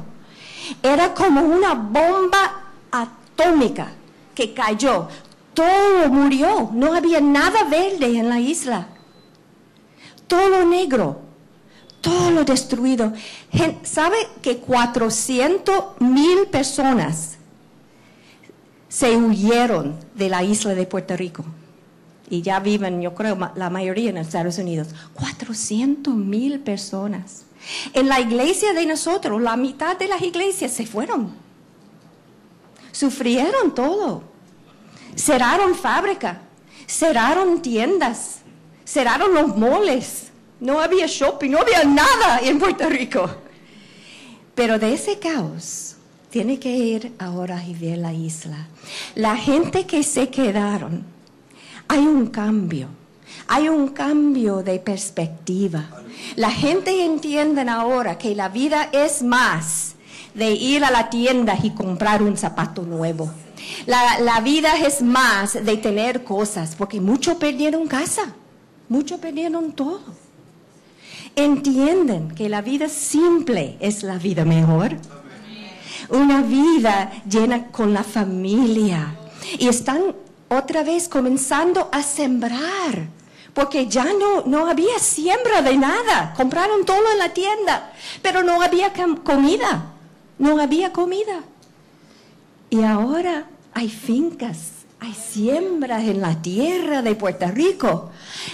Era 0.83 1.15
como 1.15 1.41
una 1.41 1.73
bomba 1.75 2.73
atómica 2.91 3.93
que 4.35 4.53
cayó. 4.53 5.09
Todo 5.55 6.09
murió, 6.11 6.71
no 6.73 6.93
había 6.95 7.21
nada 7.21 7.65
verde 7.65 8.19
en 8.19 8.29
la 8.29 8.41
isla. 8.41 8.89
Todo 10.27 10.65
negro, 10.67 11.21
todo 12.01 12.31
lo 12.31 12.45
destruido. 12.45 13.13
¿Sabe 13.83 14.17
que 14.43 14.59
400 14.59 16.01
mil 16.01 16.47
personas 16.49 17.37
se 18.89 19.17
huyeron 19.17 19.99
de 20.15 20.29
la 20.29 20.43
isla 20.43 20.75
de 20.75 20.87
Puerto 20.87 21.17
Rico? 21.17 21.45
Y 22.29 22.43
ya 22.43 22.61
viven, 22.61 23.03
yo 23.03 23.15
creo, 23.15 23.39
la 23.55 23.71
mayoría 23.71 24.11
en 24.11 24.17
Estados 24.17 24.59
Unidos. 24.59 24.89
400 25.15 26.15
mil 26.15 26.61
personas. 26.61 27.45
En 27.93 28.09
la 28.09 28.21
iglesia 28.21 28.73
de 28.73 28.87
nosotros, 28.87 29.41
la 29.41 29.57
mitad 29.57 29.97
de 29.97 30.09
las 30.09 30.23
iglesias 30.23 30.73
se 30.73 30.87
fueron. 30.87 31.35
Sufrieron 32.93 33.75
todo. 33.75 34.23
Cerraron 35.17 35.75
fábrica, 35.75 36.43
cerraron 36.87 37.63
tiendas, 37.63 38.39
cerraron 38.85 39.33
los 39.33 39.57
moles. 39.57 40.29
No 40.61 40.81
había 40.81 41.07
shopping, 41.07 41.51
no 41.51 41.59
había 41.59 41.85
nada 41.85 42.41
en 42.43 42.59
Puerto 42.59 42.89
Rico. 42.89 43.31
Pero 44.55 44.79
de 44.79 44.95
ese 44.95 45.19
caos 45.19 45.97
tiene 46.31 46.59
que 46.59 46.71
ir 46.71 47.13
ahora 47.19 47.63
y 47.65 47.75
ver 47.75 47.99
la 47.99 48.13
isla. 48.13 48.67
La 49.15 49.37
gente 49.37 49.87
que 49.87 50.03
se 50.03 50.31
quedaron, 50.31 51.05
hay 51.89 52.07
un 52.07 52.27
cambio. 52.29 52.89
Hay 53.47 53.69
un 53.69 53.89
cambio 53.89 54.63
de 54.63 54.79
perspectiva. 54.79 55.85
La 56.37 56.51
gente 56.51 57.05
entiende 57.05 57.63
ahora 57.63 58.17
que 58.17 58.35
la 58.35 58.49
vida 58.49 58.89
es 58.93 59.23
más 59.23 59.95
de 60.35 60.53
ir 60.53 60.85
a 60.85 60.91
la 60.91 61.11
tienda 61.11 61.57
y 61.63 61.71
comprar 61.71 62.23
un 62.23 62.37
zapato 62.37 62.83
nuevo. 62.83 63.31
La, 63.87 64.19
la 64.21 64.41
vida 64.41 64.77
es 64.79 65.03
más 65.03 65.53
de 65.53 65.77
tener 65.77 66.25
cosas, 66.25 66.75
porque 66.77 67.01
muchos 67.01 67.37
perdieron 67.37 67.87
casa, 67.87 68.35
muchos 68.89 69.21
perdieron 69.21 69.73
todo. 69.73 70.01
Entienden 71.37 72.31
que 72.31 72.49
la 72.49 72.63
vida 72.63 72.89
simple 72.89 73.77
es 73.81 74.03
la 74.03 74.19
vida 74.19 74.45
mejor 74.45 74.97
una 76.09 76.43
vida 76.43 77.11
llena 77.29 77.67
con 77.69 77.93
la 77.93 78.03
familia. 78.03 79.17
Y 79.59 79.69
están 79.69 80.15
otra 80.55 80.83
vez 80.83 81.09
comenzando 81.09 81.89
a 81.93 82.03
sembrar, 82.03 83.09
porque 83.53 83.87
ya 83.87 84.05
no, 84.05 84.43
no 84.47 84.67
había 84.67 84.99
siembra 84.99 85.63
de 85.63 85.77
nada. 85.77 86.35
Compraron 86.37 86.85
todo 86.85 87.13
en 87.13 87.19
la 87.19 87.33
tienda, 87.33 87.93
pero 88.23 88.43
no 88.43 88.61
había 88.63 88.93
comida. 89.23 89.93
No 90.39 90.61
había 90.61 90.93
comida. 90.93 91.43
Y 92.71 92.83
ahora 92.83 93.47
hay 93.73 93.89
fincas, 93.89 94.85
hay 94.99 95.15
siembras 95.15 96.03
en 96.05 96.21
la 96.21 96.43
tierra 96.43 97.03
de 97.03 97.15
Puerto 97.15 97.47
Rico. 97.47 98.11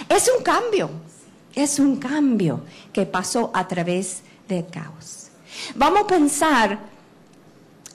Es 0.07 0.31
un 0.37 0.43
cambio, 0.43 0.89
es 1.55 1.79
un 1.79 1.95
cambio 1.97 2.61
que 2.93 3.05
pasó 3.05 3.49
a 3.53 3.67
través 3.67 4.21
del 4.47 4.67
caos. 4.67 5.29
Vamos 5.75 6.01
a 6.01 6.07
pensar 6.07 6.79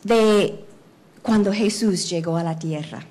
de 0.02 0.64
cuando 1.22 1.52
Jesús 1.52 2.08
llegó 2.08 2.36
a 2.36 2.42
la 2.42 2.58
tierra. 2.58 3.04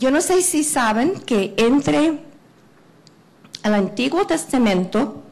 Yo 0.00 0.10
no 0.10 0.22
sé 0.22 0.40
si 0.40 0.64
saben 0.64 1.20
que 1.20 1.52
entre 1.58 2.20
el 3.62 3.74
Antiguo 3.74 4.26
Testamento 4.26 5.22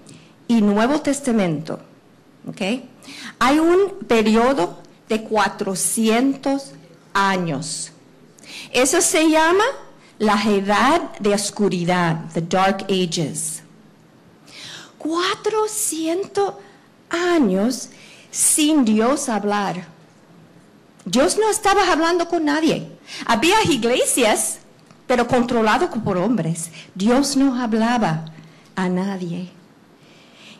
y 0.46 0.60
Nuevo 0.60 1.00
Testamento. 1.00 1.80
Hay 3.38 3.58
un 3.60 4.00
periodo 4.06 4.82
de 5.08 5.22
400 5.22 6.72
años. 7.14 7.92
Eso 8.70 9.00
se 9.00 9.30
llama 9.30 9.64
la 10.18 10.38
edad 10.44 11.18
de 11.18 11.32
oscuridad, 11.32 12.30
the 12.34 12.42
Dark 12.42 12.84
Ages. 12.90 13.62
400 14.98 16.52
años 17.08 17.88
sin 18.30 18.84
Dios 18.84 19.30
hablar. 19.30 19.97
Dios 21.10 21.38
no 21.38 21.48
estaba 21.48 21.90
hablando 21.90 22.28
con 22.28 22.44
nadie. 22.44 22.86
Había 23.24 23.62
iglesias, 23.64 24.58
pero 25.06 25.26
controlado 25.26 25.88
por 25.90 26.18
hombres. 26.18 26.70
Dios 26.94 27.34
no 27.34 27.58
hablaba 27.58 28.26
a 28.76 28.90
nadie. 28.90 29.48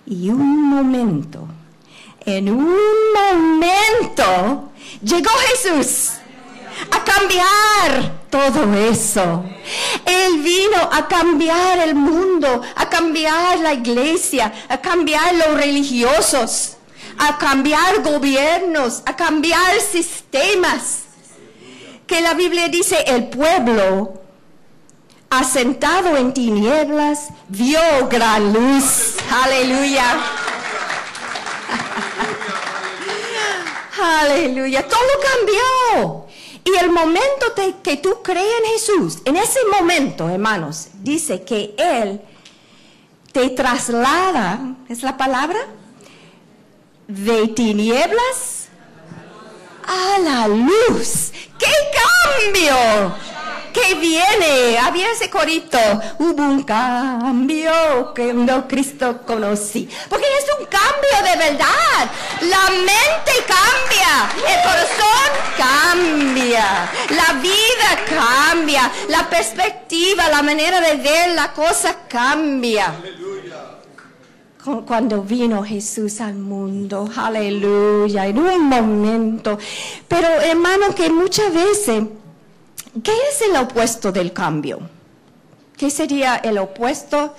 Y 0.07 0.31
un 0.31 0.63
momento, 0.71 1.47
en 2.25 2.49
un 2.49 2.79
momento, 3.15 4.71
llegó 5.03 5.29
Jesús 5.51 6.13
a 6.91 7.05
cambiar 7.05 8.23
todo 8.31 8.73
eso. 8.75 9.45
Él 10.07 10.43
vino 10.43 10.79
a 10.91 11.07
cambiar 11.09 11.81
el 11.81 11.95
mundo, 11.95 12.63
a 12.75 12.89
cambiar 12.89 13.59
la 13.59 13.75
iglesia, 13.75 14.51
a 14.67 14.79
cambiar 14.79 15.35
los 15.35 15.59
religiosos, 15.59 16.78
a 17.19 17.39
cambiar 17.39 18.03
gobiernos, 18.03 19.03
a 19.05 19.17
cambiar 19.17 19.81
sistemas. 19.81 21.03
Que 22.07 22.21
la 22.21 22.35
Biblia 22.35 22.69
dice, 22.69 22.97
el 23.07 23.29
pueblo 23.29 24.15
asentado 25.31 26.17
en 26.17 26.33
tinieblas 26.33 27.29
vio 27.49 27.81
gran 28.09 28.53
luz. 28.53 29.17
Aleluya. 29.31 30.05
Aleluya. 34.01 34.87
Todo 34.87 35.01
cambió. 35.37 36.27
Y 36.65 36.77
el 36.77 36.91
momento 36.91 37.55
que 37.83 37.97
tú 37.97 38.23
crees 38.23 38.53
en 38.63 38.73
Jesús, 38.73 39.19
en 39.25 39.37
ese 39.37 39.59
momento, 39.79 40.29
hermanos, 40.29 40.89
dice 41.01 41.43
que 41.43 41.75
Él 41.79 42.21
te 43.33 43.51
traslada, 43.51 44.77
¿es 44.89 45.03
la 45.03 45.17
palabra? 45.17 45.59
De 47.09 47.49
tinieblas 47.49 48.68
a 49.87 50.18
la 50.18 50.47
luz. 50.47 51.33
¡Qué 51.59 51.73
cambio! 51.97 53.16
que 53.73 53.94
viene, 53.94 54.79
había 54.79 55.11
ese 55.12 55.31
corito, 55.31 55.79
hubo 56.18 56.42
un 56.42 56.64
cambio 56.64 58.12
que 58.14 58.33
no 58.33 58.66
Cristo 58.66 59.21
conocí, 59.27 59.88
porque 60.09 60.27
es 60.38 60.44
un 60.59 60.66
cambio 60.66 61.31
de 61.31 61.51
verdad, 61.51 62.11
la 62.40 62.71
mente 62.71 63.33
cambia, 63.47 64.29
el 64.49 64.62
corazón 64.62 65.31
cambia, 65.57 66.90
la 67.11 67.33
vida 67.40 68.05
cambia, 68.09 68.90
la 69.09 69.29
perspectiva, 69.31 70.29
la 70.29 70.42
manera 70.42 70.81
de 70.81 70.97
ver 70.97 71.31
la 71.31 71.53
cosa 71.53 71.99
cambia. 72.09 72.94
Cu- 74.69 74.85
Cuando 74.85 75.23
vino 75.23 75.63
Jesús 75.65 76.21
al 76.21 76.35
mundo, 76.35 77.09
aleluya, 77.17 78.27
en 78.27 78.39
un 78.39 78.65
momento. 78.69 79.59
Pero 80.07 80.29
hermano, 80.29 80.95
que 80.95 81.09
muchas 81.09 81.53
veces 81.55 82.05
¿Qué 83.03 83.13
es 83.31 83.43
el 83.49 83.57
opuesto 83.57 84.11
del 84.13 84.33
cambio? 84.33 84.81
¿Qué 85.77 85.89
sería 85.91 86.37
el 86.37 86.59
opuesto 86.59 87.35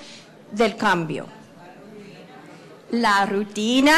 del 0.52 0.76
cambio? 0.78 1.26
La 2.92 3.26
rutina. 3.26 3.94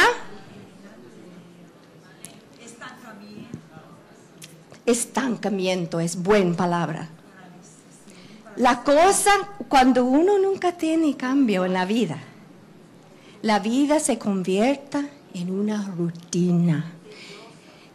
Estancamiento 4.86 6.00
es 6.00 6.16
buena 6.22 6.56
palabra. 6.56 7.10
La 8.56 8.82
cosa, 8.84 9.32
cuando 9.70 10.04
uno 10.06 10.40
nunca 10.40 10.72
tiene 10.74 11.16
cambio 11.16 11.64
en 11.66 11.74
la 11.74 11.86
vida, 11.86 12.18
la 13.42 13.60
vida 13.60 14.00
se 14.00 14.18
convierta 14.18 15.04
en 15.34 15.52
una 15.52 15.92
rutina 15.98 16.86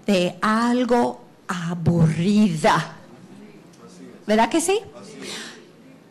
de 0.06 0.36
algo 0.40 1.20
aburrida. 1.46 2.96
¿Verdad 4.26 4.48
que 4.48 4.60
sí? 4.60 4.80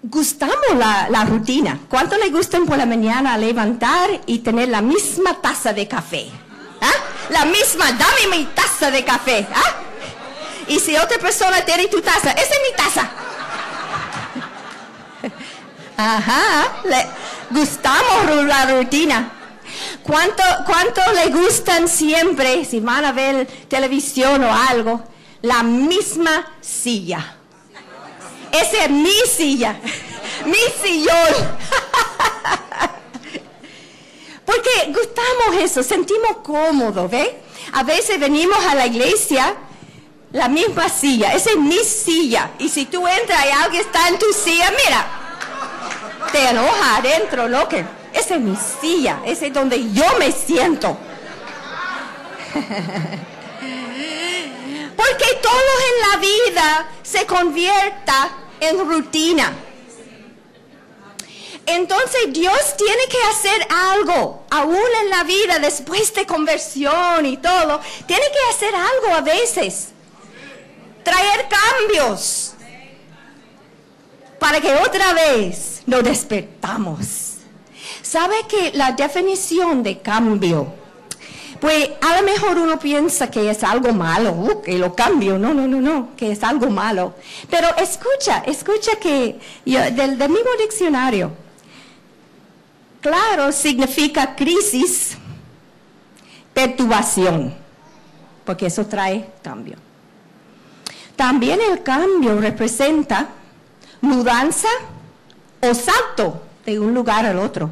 Gustamos 0.03 0.55
la, 0.77 1.09
la 1.09 1.25
rutina. 1.25 1.79
¿Cuánto 1.89 2.17
le 2.17 2.29
gustan 2.29 2.65
por 2.65 2.77
la 2.77 2.85
mañana 2.85 3.37
levantar 3.37 4.21
y 4.25 4.39
tener 4.39 4.69
la 4.69 4.81
misma 4.81 5.41
taza 5.41 5.73
de 5.73 5.87
café? 5.87 6.27
¿Ah? 6.81 6.93
La 7.31 7.45
misma, 7.45 7.91
dame 7.91 8.37
mi 8.37 8.45
taza 8.45 8.91
de 8.91 9.03
café. 9.03 9.45
¿Ah? 9.53 9.73
Y 10.67 10.79
si 10.79 10.95
otra 10.95 11.17
persona 11.17 11.61
tiene 11.65 11.87
tu 11.87 12.01
taza, 12.01 12.31
esa 12.31 12.41
es 12.41 12.59
mi 12.69 12.75
taza. 12.77 13.11
Ajá, 15.97 16.81
le 16.85 17.07
gustamos 17.51 18.45
la 18.45 18.77
rutina. 18.77 19.31
¿Cuánto, 20.03 20.43
¿Cuánto 20.65 21.01
le 21.13 21.27
gustan 21.31 21.87
siempre, 21.87 22.65
si 22.65 22.79
van 22.79 23.05
a 23.05 23.11
ver 23.11 23.47
televisión 23.67 24.43
o 24.43 24.53
algo, 24.69 25.03
la 25.41 25.63
misma 25.63 26.45
silla? 26.61 27.37
Esa 28.51 28.85
es 28.85 28.91
mi 28.91 29.15
silla, 29.27 29.75
mi 30.45 30.59
sillón. 30.83 31.15
Porque 34.45 34.69
gustamos 34.87 35.61
eso, 35.61 35.81
sentimos 35.81 36.37
cómodo, 36.43 37.09
¿ve? 37.09 37.41
A 37.73 37.83
veces 37.83 38.19
venimos 38.19 38.63
a 38.63 38.75
la 38.75 38.85
iglesia, 38.85 39.55
la 40.31 40.47
misma 40.47 40.87
silla, 40.87 41.33
esa 41.33 41.49
es 41.49 41.57
mi 41.57 41.83
silla. 41.83 42.51
Y 42.59 42.69
si 42.69 42.85
tú 42.85 43.07
entras 43.07 43.43
y 43.45 43.49
alguien 43.49 43.81
está 43.81 44.07
en 44.07 44.19
tu 44.19 44.31
silla, 44.31 44.71
mira, 44.85 45.24
te 46.31 46.49
enoja 46.49 46.97
adentro, 46.97 47.47
¿no? 47.49 47.67
Que 47.67 47.85
esa 48.13 48.35
es 48.35 48.41
mi 48.41 48.55
silla, 48.55 49.21
esa 49.25 49.45
es 49.45 49.53
donde 49.53 49.91
yo 49.93 50.05
me 50.17 50.31
siento. 50.31 50.97
Porque 54.95 55.25
todo 55.41 55.73
en 55.89 56.09
la 56.09 56.17
vida 56.17 56.87
se 57.03 57.25
convierta 57.25 58.29
en 58.59 58.79
rutina. 58.87 59.53
Entonces 61.65 62.31
Dios 62.31 62.77
tiene 62.77 63.07
que 63.09 63.21
hacer 63.23 63.67
algo, 63.69 64.45
aún 64.51 64.77
en 65.03 65.09
la 65.09 65.23
vida, 65.23 65.59
después 65.59 66.13
de 66.13 66.25
conversión 66.25 67.25
y 67.25 67.37
todo, 67.37 67.81
tiene 68.05 68.25
que 68.25 68.55
hacer 68.55 68.73
algo 68.75 69.15
a 69.15 69.21
veces. 69.21 69.89
Traer 71.03 71.47
cambios 71.49 72.54
para 74.39 74.59
que 74.61 74.73
otra 74.75 75.13
vez 75.13 75.83
nos 75.85 76.03
despertamos. 76.03 77.37
¿Sabe 78.01 78.35
que 78.47 78.71
la 78.73 78.91
definición 78.91 79.83
de 79.83 79.99
cambio? 79.99 80.73
Pues 81.59 81.89
a 82.01 82.19
lo 82.19 82.23
mejor 82.25 82.57
uno 82.57 82.77
piensa 82.77 83.31
que 83.31 83.49
es 83.49 83.63
algo 83.63 83.93
malo, 83.93 84.31
uh, 84.31 84.61
que 84.61 84.77
lo 84.77 84.93
cambio, 84.93 85.39
no, 85.39 85.53
no, 85.53 85.67
no, 85.67 85.81
no, 85.81 86.15
que 86.15 86.31
es 86.31 86.43
algo 86.43 86.69
malo. 86.69 87.15
Pero 87.49 87.67
escucha, 87.77 88.43
escucha 88.45 88.97
que 88.97 89.39
del, 89.65 90.17
del 90.17 90.29
mismo 90.29 90.49
diccionario, 90.59 91.31
claro, 93.01 93.51
significa 93.51 94.35
crisis, 94.35 95.17
perturbación, 96.53 97.53
porque 98.43 98.67
eso 98.67 98.85
trae 98.85 99.29
cambio. 99.41 99.77
También 101.15 101.61
el 101.61 101.81
cambio 101.81 102.39
representa 102.39 103.29
mudanza 104.01 104.67
o 105.61 105.73
salto 105.73 106.41
de 106.65 106.79
un 106.79 106.93
lugar 106.93 107.25
al 107.25 107.39
otro. 107.39 107.69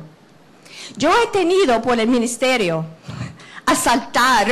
Yo 0.97 1.11
he 1.23 1.27
tenido 1.27 1.81
por 1.81 1.99
el 1.99 2.07
ministerio 2.07 2.85
a 3.65 3.75
saltar 3.75 4.47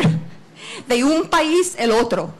de 0.88 1.04
un 1.04 1.28
país 1.30 1.76
al 1.80 1.92
otro, 1.92 2.32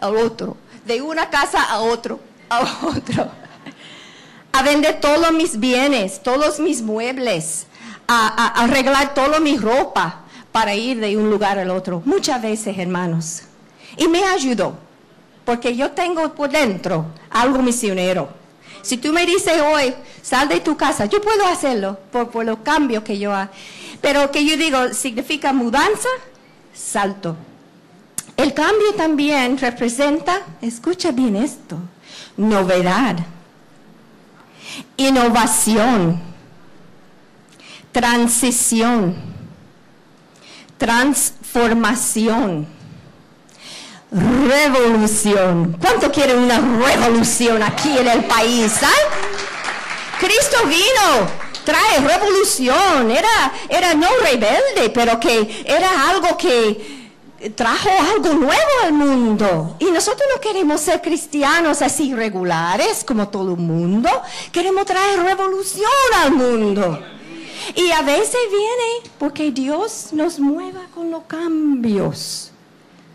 al 0.00 0.16
otro, 0.16 0.56
de 0.86 1.02
una 1.02 1.28
casa 1.28 1.62
a 1.62 1.80
otro, 1.80 2.20
a 2.48 2.60
otro, 2.86 3.28
a 4.52 4.62
vender 4.62 5.00
todos 5.00 5.32
mis 5.32 5.58
bienes, 5.58 6.22
todos 6.22 6.58
mis 6.60 6.80
muebles, 6.82 7.66
a, 8.06 8.28
a- 8.28 8.64
arreglar 8.64 9.12
toda 9.14 9.40
mi 9.40 9.58
ropa 9.58 10.20
para 10.52 10.74
ir 10.74 10.98
de 11.00 11.16
un 11.16 11.28
lugar 11.30 11.58
al 11.58 11.70
otro. 11.70 12.00
Muchas 12.06 12.40
veces, 12.40 12.78
hermanos. 12.78 13.42
Y 13.96 14.08
me 14.08 14.24
ayudó, 14.24 14.74
porque 15.44 15.76
yo 15.76 15.90
tengo 15.90 16.32
por 16.34 16.48
dentro 16.50 17.04
algo 17.30 17.60
misionero. 17.60 18.30
Si 18.82 18.96
tú 18.96 19.12
me 19.12 19.26
dices 19.26 19.60
hoy, 19.60 19.94
sal 20.22 20.48
de 20.48 20.60
tu 20.60 20.76
casa, 20.76 21.06
yo 21.06 21.20
puedo 21.20 21.46
hacerlo 21.46 21.98
por, 22.10 22.30
por 22.30 22.44
los 22.44 22.58
cambios 22.58 23.02
que 23.02 23.18
yo 23.18 23.34
hago. 23.34 23.50
Pero 24.00 24.30
que 24.30 24.44
yo 24.44 24.56
digo, 24.56 24.92
significa 24.94 25.52
mudanza, 25.52 26.08
salto. 26.72 27.36
El 28.36 28.54
cambio 28.54 28.94
también 28.96 29.58
representa, 29.58 30.42
escucha 30.62 31.10
bien 31.10 31.34
esto, 31.34 31.76
novedad, 32.36 33.16
innovación, 34.96 36.20
transición, 37.90 39.16
transformación, 40.76 42.68
revolución. 44.10 45.76
¿Cuánto 45.80 46.10
quieren 46.10 46.38
una 46.38 46.60
revolución 46.60 47.62
aquí 47.62 47.98
en 47.98 48.08
el 48.08 48.24
país? 48.24 48.80
ah? 48.82 50.18
Cristo 50.18 50.56
vino, 50.66 51.28
trae 51.64 52.00
revolución, 52.00 53.10
era, 53.10 53.52
era 53.68 53.94
no 53.94 54.08
rebelde, 54.22 54.90
pero 54.92 55.20
que 55.20 55.64
era 55.66 56.10
algo 56.10 56.36
que 56.36 56.98
trajo 57.54 57.88
algo 58.14 58.34
nuevo 58.34 58.70
al 58.84 58.92
mundo. 58.92 59.76
Y 59.78 59.86
nosotros 59.86 60.22
no 60.34 60.40
queremos 60.40 60.80
ser 60.80 61.00
cristianos 61.00 61.82
así 61.82 62.14
regulares 62.14 63.04
como 63.04 63.28
todo 63.28 63.52
el 63.52 63.60
mundo, 63.60 64.08
queremos 64.50 64.86
traer 64.86 65.20
revolución 65.20 65.90
al 66.22 66.32
mundo. 66.32 66.98
Y 67.74 67.90
a 67.90 68.02
veces 68.02 68.40
viene 68.50 69.12
porque 69.18 69.50
Dios 69.50 70.08
nos 70.12 70.38
mueve 70.40 70.80
con 70.94 71.10
los 71.10 71.24
cambios, 71.24 72.47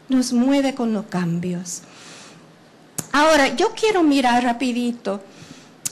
nos 0.10 0.34
mueve 0.34 0.74
con 0.76 0.94
los 0.94 1.06
cambios. 1.06 1.82
Ahora, 3.12 3.56
yo 3.56 3.72
quiero 3.76 4.04
mirar 4.04 4.44
rapidito 4.44 5.22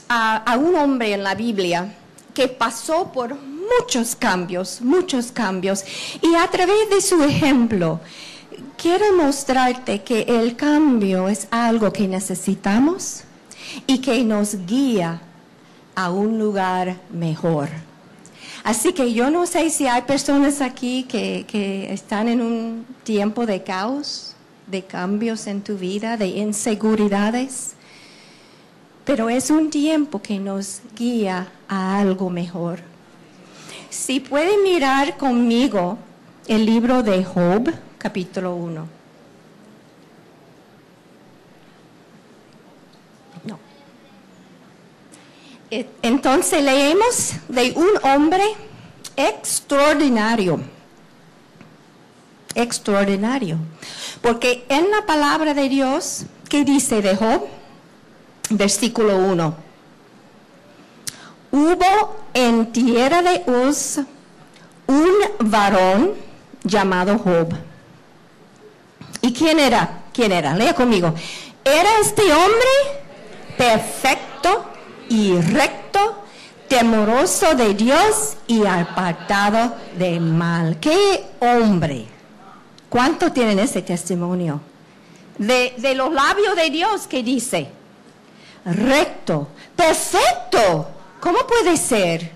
a, 0.08 0.36
a 0.36 0.56
un 0.56 0.74
hombre 0.76 1.12
en 1.12 1.22
la 1.22 1.34
Biblia 1.34 1.94
que 2.34 2.48
pasó 2.48 3.12
por 3.12 3.34
muchos 3.34 4.14
cambios, 4.16 4.80
muchos 4.80 5.32
cambios. 5.32 5.84
Y 6.20 6.34
a 6.34 6.48
través 6.48 6.90
de 6.90 7.00
su 7.00 7.22
ejemplo, 7.22 8.00
quiero 8.76 9.16
mostrarte 9.16 10.02
que 10.02 10.22
el 10.22 10.56
cambio 10.56 11.28
es 11.28 11.46
algo 11.50 11.92
que 11.92 12.08
necesitamos 12.08 13.22
y 13.86 13.98
que 13.98 14.24
nos 14.24 14.66
guía 14.66 15.20
a 15.94 16.10
un 16.10 16.38
lugar 16.38 16.96
mejor. 17.12 17.68
Así 18.64 18.92
que 18.92 19.12
yo 19.12 19.30
no 19.30 19.46
sé 19.46 19.70
si 19.70 19.86
hay 19.86 20.02
personas 20.02 20.60
aquí 20.60 21.04
que, 21.04 21.44
que 21.48 21.92
están 21.92 22.28
en 22.28 22.40
un 22.40 22.86
tiempo 23.02 23.44
de 23.44 23.62
caos, 23.62 24.34
de 24.66 24.82
cambios 24.82 25.46
en 25.46 25.62
tu 25.62 25.76
vida, 25.76 26.16
de 26.16 26.28
inseguridades, 26.28 27.74
pero 29.04 29.28
es 29.28 29.50
un 29.50 29.70
tiempo 29.70 30.22
que 30.22 30.38
nos 30.38 30.80
guía 30.96 31.48
a 31.68 31.98
algo 31.98 32.30
mejor. 32.30 32.78
Si 33.90 34.20
pueden 34.20 34.62
mirar 34.62 35.16
conmigo 35.16 35.98
el 36.46 36.64
libro 36.64 37.02
de 37.02 37.24
Job, 37.24 37.72
capítulo 37.98 38.54
1. 38.54 38.88
No. 43.44 43.54
Eh, 43.54 43.58
Entonces 46.02 46.62
leemos 46.62 47.32
de 47.48 47.72
un 47.72 47.88
hombre 48.02 48.44
extraordinario. 49.16 50.60
Extraordinario. 52.54 53.56
Porque 54.20 54.66
en 54.68 54.90
la 54.90 55.06
palabra 55.06 55.54
de 55.54 55.70
Dios, 55.70 56.26
¿qué 56.50 56.64
dice 56.64 57.00
de 57.00 57.16
Job? 57.16 57.46
Versículo 58.50 59.16
1. 59.16 59.54
Hubo 61.52 62.16
en 62.34 62.70
tierra 62.70 63.22
de 63.22 63.42
Uz 63.46 64.00
un 64.86 65.14
varón 65.38 66.12
llamado 66.64 67.18
Job. 67.18 67.48
¿Y 69.22 69.32
quién 69.32 69.58
era? 69.58 70.02
¿Quién 70.12 70.32
era? 70.32 70.54
Lea 70.54 70.74
conmigo. 70.74 71.14
Era 71.64 71.98
este 72.02 72.30
hombre 72.30 72.68
perfecto 73.56 74.71
y 75.12 75.38
recto, 75.38 76.22
temoroso 76.68 77.54
de 77.54 77.74
Dios 77.74 78.36
y 78.46 78.64
apartado 78.64 79.76
del 79.98 80.20
mal. 80.20 80.78
¿Qué 80.80 81.22
hombre? 81.38 82.06
¿Cuánto 82.88 83.30
tienen 83.30 83.58
ese 83.58 83.82
testimonio? 83.82 84.62
De, 85.36 85.74
de 85.76 85.94
los 85.94 86.10
labios 86.14 86.56
de 86.56 86.70
Dios 86.70 87.06
que 87.06 87.22
dice, 87.22 87.68
recto, 88.64 89.48
perfecto. 89.76 90.88
¿Cómo 91.20 91.46
puede 91.46 91.76
ser? 91.76 92.32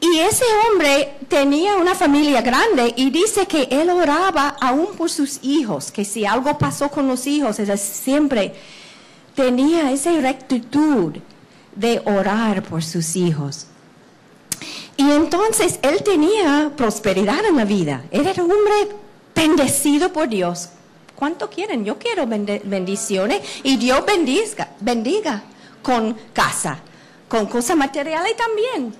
Y 0.00 0.18
ese 0.18 0.44
hombre 0.66 1.16
tenía 1.28 1.76
una 1.76 1.94
familia 1.94 2.42
grande 2.42 2.92
y 2.94 3.08
dice 3.08 3.46
que 3.46 3.68
él 3.70 3.88
oraba 3.88 4.54
aún 4.60 4.88
por 4.98 5.08
sus 5.08 5.38
hijos, 5.42 5.90
que 5.90 6.04
si 6.04 6.26
algo 6.26 6.58
pasó 6.58 6.90
con 6.90 7.08
los 7.08 7.26
hijos, 7.26 7.58
él 7.58 7.78
siempre 7.78 8.54
tenía 9.34 9.90
esa 9.90 10.12
rectitud 10.12 11.16
de 11.78 12.02
orar 12.04 12.62
por 12.64 12.82
sus 12.82 13.14
hijos. 13.16 13.66
Y 14.96 15.08
entonces 15.12 15.78
él 15.82 16.02
tenía 16.02 16.72
prosperidad 16.76 17.44
en 17.44 17.56
la 17.56 17.64
vida. 17.64 18.04
Él 18.10 18.26
era 18.26 18.42
un 18.42 18.50
hombre 18.50 18.96
bendecido 19.32 20.12
por 20.12 20.28
Dios. 20.28 20.70
¿Cuánto 21.14 21.48
quieren? 21.48 21.84
Yo 21.84 21.96
quiero 21.98 22.26
bendiciones 22.26 23.42
y 23.62 23.76
Dios 23.76 24.04
bendiga, 24.04 24.70
bendiga 24.80 25.42
con 25.82 26.14
casa, 26.32 26.80
con 27.28 27.46
cosas 27.46 27.76
materiales 27.76 28.36
también. 28.36 28.92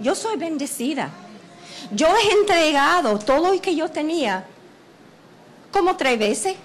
Yo 0.00 0.16
soy 0.16 0.36
bendecida. 0.36 1.10
Yo 1.92 2.08
he 2.08 2.32
entregado 2.40 3.18
todo 3.20 3.54
lo 3.54 3.60
que 3.60 3.76
yo 3.76 3.88
tenía 3.88 4.44
como 5.70 5.96
tres 5.96 6.18
veces 6.18 6.56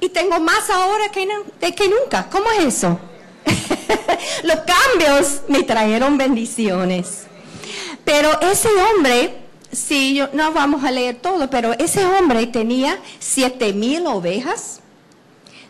y 0.00 0.08
tengo 0.08 0.38
más 0.38 0.70
ahora 0.70 1.08
que, 1.10 1.26
que 1.74 1.88
nunca. 1.88 2.28
¿Cómo 2.30 2.48
es 2.52 2.76
eso? 2.76 2.98
Los 4.42 4.56
cambios 4.60 5.42
me 5.48 5.62
trajeron 5.62 6.18
bendiciones. 6.18 7.26
Pero 8.04 8.40
ese 8.40 8.68
hombre, 8.68 9.36
sí, 9.70 10.14
yo, 10.14 10.28
no 10.32 10.52
vamos 10.52 10.84
a 10.84 10.90
leer 10.90 11.16
todo, 11.16 11.50
pero 11.50 11.72
ese 11.74 12.04
hombre 12.06 12.46
tenía 12.46 12.98
siete 13.18 13.72
mil 13.72 14.06
ovejas, 14.06 14.80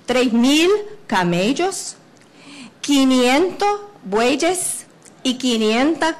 tres 0.06 0.32
mil 0.32 0.70
camellos, 1.06 1.96
500 2.80 3.68
bueyes 4.04 4.86
y 5.22 5.34
500 5.34 6.14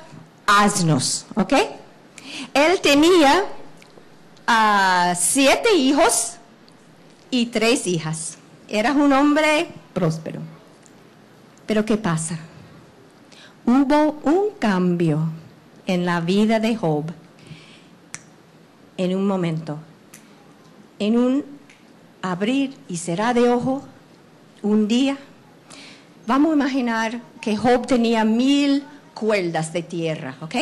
asnos, 0.47 1.27
¿ok? 1.35 1.53
Él 2.55 2.81
tenía 2.81 3.45
ah, 4.47 5.15
siete 5.19 5.75
hijos 5.75 6.33
y 7.31 7.47
tres 7.47 7.87
hijas. 7.87 8.39
Era 8.69 8.93
un 8.93 9.13
hombre 9.13 9.69
próspero. 9.93 10.41
Pero 11.69 11.85
¿qué 11.85 11.99
pasa? 11.99 12.39
Hubo 13.67 14.19
un 14.25 14.53
cambio 14.59 15.29
en 15.87 16.07
la 16.07 16.23
vida 16.23 16.61
de 16.61 16.75
Job 16.75 17.05
en 18.97 19.15
un 19.15 19.27
momento, 19.27 19.79
en 20.99 21.19
un 21.19 21.45
abrir 22.23 22.75
y 22.89 22.97
cerrar 22.97 23.35
de 23.35 23.51
ojo, 23.51 23.83
un 24.63 24.89
día. 24.89 25.19
Vamos 26.27 26.53
a 26.53 26.55
imaginar 26.55 27.21
que 27.43 27.55
Job 27.55 27.87
tenía 27.87 28.25
mil 28.25 28.83
cuerdas 29.13 29.71
de 29.71 29.83
tierra, 29.83 30.39
¿ok? 30.41 30.55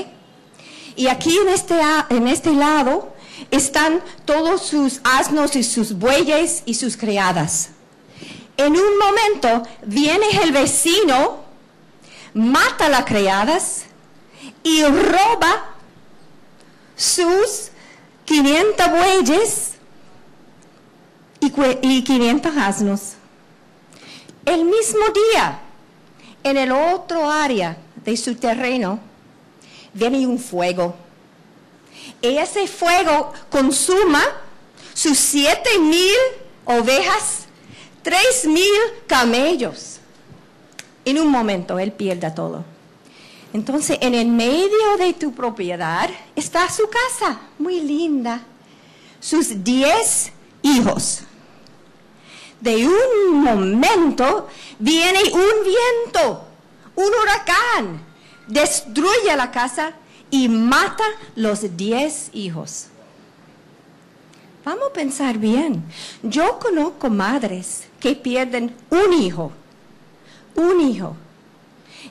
Y 0.97 1.07
aquí 1.07 1.39
en 1.39 1.51
este, 1.51 1.79
en 2.11 2.27
este 2.27 2.53
lado 2.53 3.15
están 3.53 4.01
todos 4.25 4.63
sus 4.63 5.01
asnos 5.05 5.55
y 5.55 5.63
sus 5.63 5.97
bueyes 5.97 6.65
y 6.67 6.75
sus 6.75 6.97
criadas. 6.97 7.76
En 8.57 8.73
un 8.77 8.99
momento 8.99 9.63
viene 9.85 10.27
el 10.43 10.53
vecino, 10.53 11.45
mata 12.35 12.87
a 12.87 12.89
las 12.89 13.05
criadas 13.05 13.85
y 14.63 14.83
roba 14.85 15.75
sus 16.97 17.71
500 18.25 18.91
bueyes 18.91 19.73
y, 21.41 21.51
cue- 21.51 21.79
y 21.83 22.03
500 22.03 22.57
asnos. 22.57 23.01
El 24.45 24.65
mismo 24.65 25.05
día, 25.33 25.61
en 26.43 26.57
el 26.57 26.73
otro 26.73 27.31
área 27.31 27.77
de 28.05 28.17
su 28.17 28.37
terreno, 28.37 29.01
viene 29.93 30.27
un 30.27 30.39
fuego. 30.39 30.95
Y 32.23 32.37
ese 32.39 32.67
fuego 32.69 33.33
consuma 33.51 34.23
sus 34.95 35.19
siete 35.19 35.79
mil 35.81 36.15
ovejas, 36.65 37.46
tres 38.07 38.47
mil 38.47 38.71
camellos. 39.09 39.99
En 41.05 41.19
un 41.19 41.27
momento 41.27 41.77
él 41.81 41.91
pierde 41.91 42.31
todo. 42.31 42.65
Entonces, 43.53 43.99
en 44.01 44.15
el 44.15 44.29
medio 44.29 44.97
de 44.97 45.13
tu 45.13 45.33
propiedad 45.33 46.09
está 46.37 46.71
su 46.71 46.85
casa, 46.89 47.41
muy 47.59 47.81
linda. 47.81 48.45
Sus 49.19 49.65
diez 49.65 50.31
hijos, 50.63 51.23
de 52.61 52.87
un 52.87 53.41
momento 53.41 54.47
viene 54.79 55.19
un 55.33 55.65
viento, 55.65 56.45
un 56.95 57.11
huracán, 57.23 58.07
destruye 58.47 59.37
la 59.37 59.51
casa 59.51 59.95
y 60.31 60.49
mata 60.49 61.05
los 61.35 61.77
diez 61.77 62.31
hijos. 62.33 62.87
Vamos 64.67 64.89
a 64.91 64.93
pensar 64.93 65.39
bien. 65.39 65.85
Yo 66.25 66.59
conozco 66.59 67.09
madres 67.09 67.87
que 68.01 68.17
pierden 68.17 68.75
un 68.91 69.13
hijo, 69.13 69.53
un 70.57 70.81
hijo, 70.81 71.15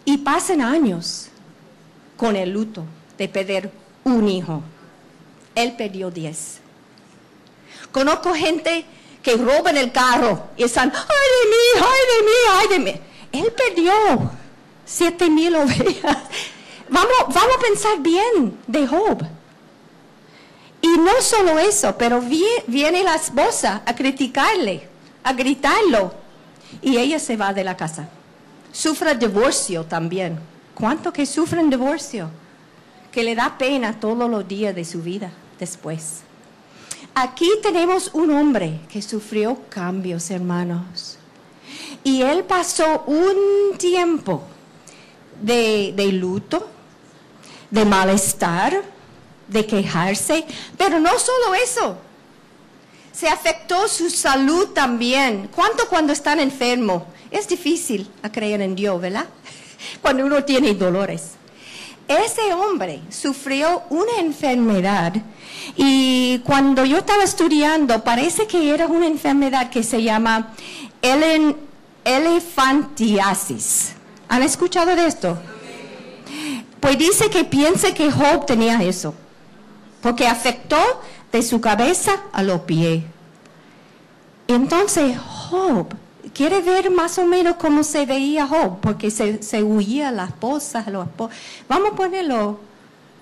y 0.06 0.20
pasan 0.20 0.62
años 0.62 1.28
con 2.16 2.38
el 2.38 2.52
luto 2.52 2.86
de 3.18 3.28
perder 3.28 3.70
un 4.06 4.30
hijo. 4.30 4.64
Él 5.54 5.76
perdió 5.76 6.10
diez. 6.10 6.60
Conozco 7.92 8.34
gente 8.34 8.86
que 9.22 9.36
roban 9.36 9.76
el 9.76 9.92
carro 9.92 10.48
y 10.56 10.64
están, 10.64 10.94
ay 10.96 11.04
de 11.42 11.50
mí, 11.50 11.86
ay 11.86 12.00
de 12.14 12.26
mí, 12.26 12.32
ay 12.54 12.68
de 12.70 12.80
mí. 12.80 13.02
Él 13.34 13.52
perdió 13.52 14.32
siete 14.86 15.30
mil 15.30 15.58
ovejas. 15.58 16.20
Vamos, 16.88 17.18
vamos 17.34 17.56
a 17.58 17.62
pensar 17.62 18.00
bien 18.00 18.58
de 18.66 18.88
Job. 18.88 19.28
Y 20.86 21.00
no 21.00 21.20
solo 21.20 21.58
eso, 21.58 21.98
pero 21.98 22.22
vie- 22.22 22.64
viene 22.68 23.02
la 23.04 23.16
esposa 23.16 23.82
a 23.88 23.96
criticarle, 23.96 24.88
a 25.24 25.34
gritarlo. 25.34 26.14
Y 26.80 26.98
ella 26.98 27.18
se 27.18 27.36
va 27.38 27.54
de 27.54 27.64
la 27.64 27.76
casa. 27.76 28.08
Sufre 28.72 29.16
divorcio 29.16 29.84
también. 29.86 30.38
¿Cuánto 30.76 31.12
que 31.12 31.26
sufren 31.26 31.72
divorcio? 31.72 32.30
Que 33.12 33.24
le 33.24 33.34
da 33.34 33.58
pena 33.58 34.00
todos 34.00 34.30
los 34.30 34.48
días 34.48 34.76
de 34.76 34.86
su 34.86 35.02
vida 35.02 35.32
después. 35.58 36.22
Aquí 37.16 37.50
tenemos 37.64 38.12
un 38.14 38.30
hombre 38.30 38.82
que 38.88 39.02
sufrió 39.02 39.58
cambios, 39.70 40.30
hermanos. 40.30 41.18
Y 42.04 42.22
él 42.22 42.44
pasó 42.44 43.04
un 43.08 43.78
tiempo 43.80 44.44
de 45.42 46.10
luto, 46.12 46.68
de 47.72 47.86
malestar, 47.86 48.84
de 49.48 49.66
quejarse, 49.66 50.46
pero 50.78 51.00
no 51.00 51.18
solo 51.20 51.56
eso. 51.56 51.98
Se 53.12 53.28
afectó 53.30 53.88
su 53.88 54.10
salud 54.10 54.70
también. 54.70 55.50
¿Cuánto 55.56 55.88
cuando 55.88 56.12
están 56.14 56.40
enfermos? 56.40 57.04
Es 57.32 57.48
difícil 57.48 58.10
a 58.22 58.32
creer 58.32 58.62
en 58.62 58.76
Dios, 58.76 59.00
¿verdad? 59.02 59.26
Cuando 60.02 60.26
uno 60.26 60.44
tiene 60.44 60.74
dolores. 60.74 61.32
Ese 62.08 62.54
hombre 62.54 63.02
sufrió 63.10 63.82
una 63.90 64.20
enfermedad 64.20 65.14
y 65.76 66.40
cuando 66.46 66.86
yo 66.86 66.98
estaba 66.98 67.24
estudiando 67.24 68.04
parece 68.04 68.46
que 68.46 68.72
era 68.72 68.86
una 68.86 69.08
enfermedad 69.08 69.72
que 69.72 69.82
se 69.82 70.04
llama 70.04 70.54
elefantiasis. 72.04 73.94
¿Han 74.30 74.44
escuchado 74.44 74.96
de 74.96 75.08
esto? 75.08 75.38
Pues 76.80 76.98
dice 77.00 77.30
que 77.32 77.44
piensa 77.44 77.94
que 77.96 78.12
Job 78.12 78.46
tenía 78.46 78.84
eso, 78.84 79.16
porque 80.06 80.28
afectó 80.28 80.78
de 81.32 81.42
su 81.42 81.60
cabeza 81.60 82.12
a 82.32 82.44
los 82.44 82.62
pies. 82.62 83.04
Entonces 84.48 85.18
Job 85.18 85.88
quiere 86.32 86.62
ver 86.62 86.92
más 86.92 87.18
o 87.18 87.26
menos 87.26 87.56
cómo 87.56 87.84
se 87.84 88.06
veía 88.06 88.46
Job, 88.46 88.78
porque 88.82 89.10
se, 89.10 89.42
se 89.42 89.64
huía 89.64 90.12
la 90.12 90.26
esposa, 90.26 90.86
los 90.92 91.08
espo- 91.08 91.32
Vamos 91.68 91.94
a 91.94 91.96
ponerlo, 91.96 92.60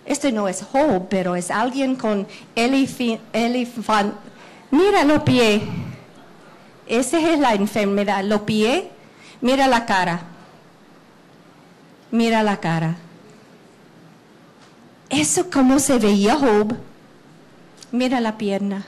este 0.05 0.33
no 0.33 0.49
es 0.49 0.61
Job, 0.73 1.07
pero 1.09 1.37
es 1.37 1.51
alguien 1.51 1.95
con 1.95 2.27
elefi- 2.53 3.17
elefant. 3.31 4.13
Mira 4.69 5.05
los 5.05 5.23
pies, 5.23 5.61
esa 6.85 7.17
es 7.17 7.39
la 7.39 7.53
enfermedad, 7.53 8.25
los 8.25 8.41
pies, 8.41 8.83
mira 9.39 9.67
la 9.67 9.85
cara, 9.85 10.19
mira 12.11 12.43
la 12.43 12.57
cara. 12.59 12.97
Eso 15.13 15.51
como 15.51 15.77
se 15.77 15.99
veía 15.99 16.35
Job. 16.35 16.75
Mira 17.91 18.19
la 18.19 18.35
pierna. 18.35 18.87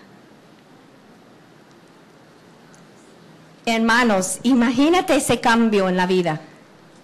Hermanos, 3.63 4.39
imagínate 4.41 5.15
ese 5.15 5.39
cambio 5.39 5.87
en 5.87 5.97
la 5.97 6.07
vida. 6.07 6.41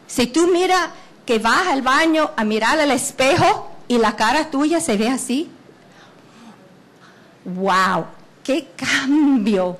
Si 0.07 0.25
tú 0.25 0.47
miras 0.47 0.89
que 1.23 1.37
vas 1.37 1.67
al 1.67 1.83
baño 1.83 2.31
a 2.35 2.43
mirar 2.43 2.79
al 2.79 2.89
espejo 2.89 3.69
y 3.87 3.99
la 3.99 4.15
cara 4.15 4.49
tuya 4.49 4.81
se 4.81 4.97
ve 4.97 5.09
así. 5.09 5.51
¡Wow! 7.45 8.05
¡Qué 8.43 8.69
cambio 8.75 9.77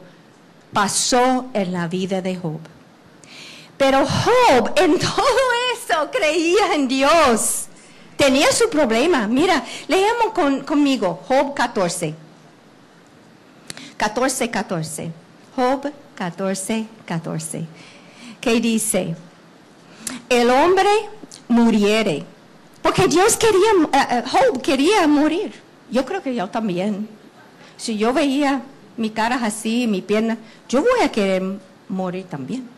pasó 0.71 1.47
en 1.53 1.73
la 1.73 1.87
vida 1.87 2.21
de 2.21 2.35
Job! 2.35 2.59
Pero 3.75 4.05
Job 4.05 4.71
en 4.75 4.99
todo 4.99 5.47
eso 5.73 6.11
creía 6.11 6.75
en 6.75 6.87
Dios. 6.87 7.69
Tenía 8.21 8.51
su 8.51 8.69
problema. 8.69 9.27
Mira, 9.27 9.65
leemos 9.87 10.31
con- 10.35 10.61
conmigo 10.61 11.23
Job 11.27 11.55
14. 11.55 12.13
14, 13.97 14.49
14. 14.51 15.11
Job 15.55 15.91
14, 16.13 16.85
14. 17.05 17.65
Que 18.39 18.59
dice, 18.61 19.15
el 20.29 20.51
hombre 20.51 20.89
muriere. 21.47 22.23
Porque 22.83 23.07
Dios 23.07 23.37
quería, 23.37 23.71
eh, 23.91 24.07
eh, 24.11 24.23
Job 24.31 24.61
quería 24.61 25.07
morir. 25.07 25.53
Yo 25.89 26.05
creo 26.05 26.21
que 26.21 26.35
yo 26.35 26.47
también. 26.47 27.09
Si 27.75 27.97
yo 27.97 28.13
veía 28.13 28.61
mi 28.97 29.09
cara 29.09 29.39
así, 29.41 29.87
mi 29.87 30.03
pierna, 30.03 30.37
yo 30.69 30.81
voy 30.81 31.01
a 31.03 31.11
querer 31.11 31.41
morir 31.89 32.25
también. 32.25 32.69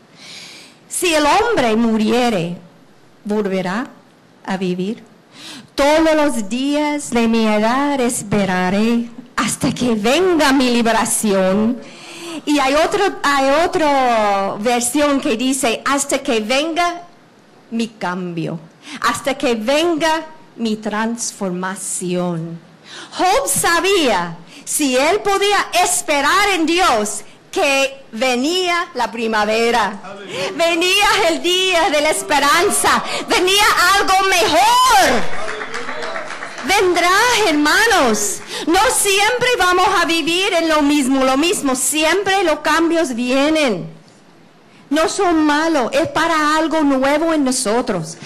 Si 0.87 1.13
el 1.13 1.25
hombre 1.25 1.75
muriere, 1.75 2.55
volverá 3.25 3.87
a 4.45 4.55
vivir. 4.55 5.03
Todos 5.75 6.15
los 6.15 6.49
días 6.49 7.09
de 7.09 7.27
mi 7.27 7.47
edad 7.47 7.99
esperaré 7.99 9.09
hasta 9.35 9.73
que 9.73 9.95
venga 9.95 10.53
mi 10.53 10.69
liberación. 10.69 11.79
Y 12.45 12.59
hay 12.59 12.73
otro, 12.75 13.03
hay 13.23 13.65
otra 13.65 14.55
versión 14.59 15.21
que 15.21 15.37
dice, 15.37 15.81
hasta 15.85 16.19
que 16.19 16.39
venga 16.39 17.03
mi 17.71 17.87
cambio, 17.87 18.59
hasta 19.01 19.35
que 19.35 19.55
venga 19.55 20.25
mi 20.55 20.75
transformación. 20.75 22.59
Job 23.11 23.47
sabía 23.47 24.37
si 24.65 24.95
él 24.95 25.19
podía 25.21 25.67
esperar 25.83 26.49
en 26.55 26.65
Dios 26.65 27.23
que 27.53 28.03
venía 28.11 28.87
la 28.95 29.11
primavera, 29.11 30.01
venía 30.55 31.05
el 31.29 31.43
día 31.43 31.89
de 31.91 32.01
la 32.01 32.09
esperanza, 32.09 33.03
venía 33.29 33.63
algo 33.95 34.13
mejor. 34.27 35.21
Vendrá, 36.65 37.11
hermanos. 37.47 38.39
No 38.65 38.79
siempre 38.89 39.49
vamos 39.59 39.87
a 40.01 40.05
vivir 40.05 40.51
en 40.53 40.67
lo 40.67 40.81
mismo, 40.81 41.23
lo 41.23 41.37
mismo. 41.37 41.75
Siempre 41.75 42.43
los 42.43 42.59
cambios 42.61 43.13
vienen. 43.13 43.87
No 44.89 45.07
son 45.07 45.45
malos, 45.45 45.91
es 45.91 46.07
para 46.07 46.55
algo 46.57 46.81
nuevo 46.81 47.33
en 47.33 47.43
nosotros. 47.43 48.17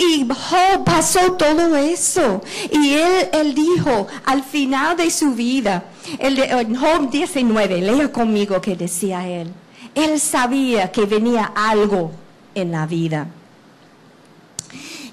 Y 0.00 0.26
Job 0.26 0.82
pasó 0.82 1.32
todo 1.32 1.76
eso. 1.76 2.40
Y 2.72 2.94
él, 2.94 3.28
él 3.34 3.54
dijo 3.54 4.06
al 4.24 4.42
final 4.42 4.96
de 4.96 5.10
su 5.10 5.34
vida, 5.34 5.84
el 6.18 6.36
de, 6.36 6.48
Job 6.74 7.10
19, 7.10 7.82
lea 7.82 8.10
conmigo 8.10 8.58
que 8.62 8.74
decía 8.74 9.28
él. 9.28 9.52
Él 9.94 10.18
sabía 10.18 10.90
que 10.90 11.04
venía 11.04 11.52
algo 11.54 12.12
en 12.54 12.72
la 12.72 12.86
vida. 12.86 13.26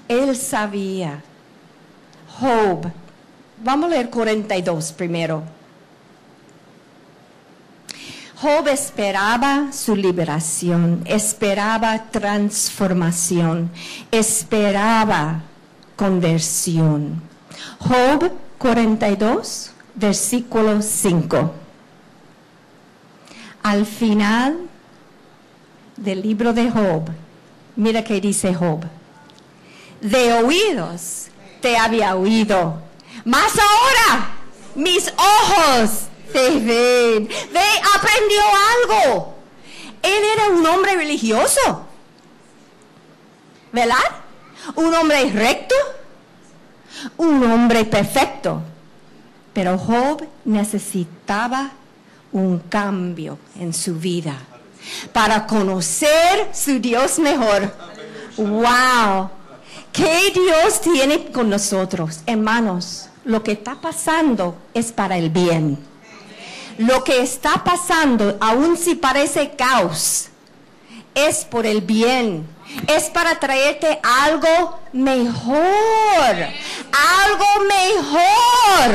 Él 0.08 0.34
sabía. 0.34 1.22
Job, 2.40 2.90
vamos 3.62 3.90
a 3.90 3.94
leer 3.94 4.08
42 4.08 4.92
primero. 4.92 5.57
Job 8.40 8.68
esperaba 8.68 9.72
su 9.72 9.96
liberación, 9.96 11.02
esperaba 11.06 12.04
transformación, 12.04 13.68
esperaba 14.12 15.42
conversión. 15.96 17.20
Job 17.80 18.30
42, 18.58 19.72
versículo 19.96 20.82
5. 20.82 21.52
Al 23.64 23.84
final 23.84 24.56
del 25.96 26.22
libro 26.22 26.52
de 26.52 26.70
Job, 26.70 27.10
mira 27.74 28.04
que 28.04 28.20
dice 28.20 28.54
Job. 28.54 28.84
De 30.00 30.32
oídos 30.34 31.26
te 31.60 31.76
había 31.76 32.14
oído, 32.14 32.80
mas 33.24 33.50
ahora 33.58 34.28
mis 34.76 35.12
ojos 35.16 36.07
ven. 36.32 37.28
Ve, 37.28 37.68
aprendió 37.94 38.40
algo. 38.82 39.34
Él 40.02 40.22
era 40.34 40.48
un 40.48 40.66
hombre 40.66 40.94
religioso, 40.96 41.86
¿verdad? 43.72 43.96
Un 44.76 44.94
hombre 44.94 45.30
recto, 45.30 45.74
un 47.16 47.42
hombre 47.44 47.84
perfecto. 47.84 48.62
Pero 49.52 49.76
Job 49.76 50.24
necesitaba 50.44 51.72
un 52.32 52.58
cambio 52.60 53.38
en 53.58 53.72
su 53.72 53.94
vida. 53.96 54.38
para 55.12 55.46
conocer 55.46 56.48
su 56.52 56.78
Dios 56.78 57.18
mejor. 57.18 57.72
¡Wow! 58.36 59.30
¿Qué 59.92 60.32
Dios 60.32 60.80
tiene 60.80 61.30
con 61.32 61.50
nosotros? 61.50 62.20
Hermanos, 62.26 63.08
lo 63.24 63.42
que 63.42 63.52
está 63.52 63.80
pasando 63.80 64.56
es 64.74 64.92
para 64.92 65.18
el 65.18 65.30
bien. 65.30 65.78
Lo 66.78 67.02
que 67.02 67.20
está 67.20 67.64
pasando, 67.64 68.38
aun 68.40 68.76
si 68.76 68.94
parece 68.94 69.50
caos, 69.56 70.28
es 71.14 71.44
por 71.44 71.66
el 71.66 71.80
bien. 71.80 72.46
Es 72.86 73.04
para 73.10 73.40
traerte 73.40 73.98
algo 74.02 74.78
mejor. 74.92 76.36
Algo 77.26 77.46
mejor. 77.66 78.94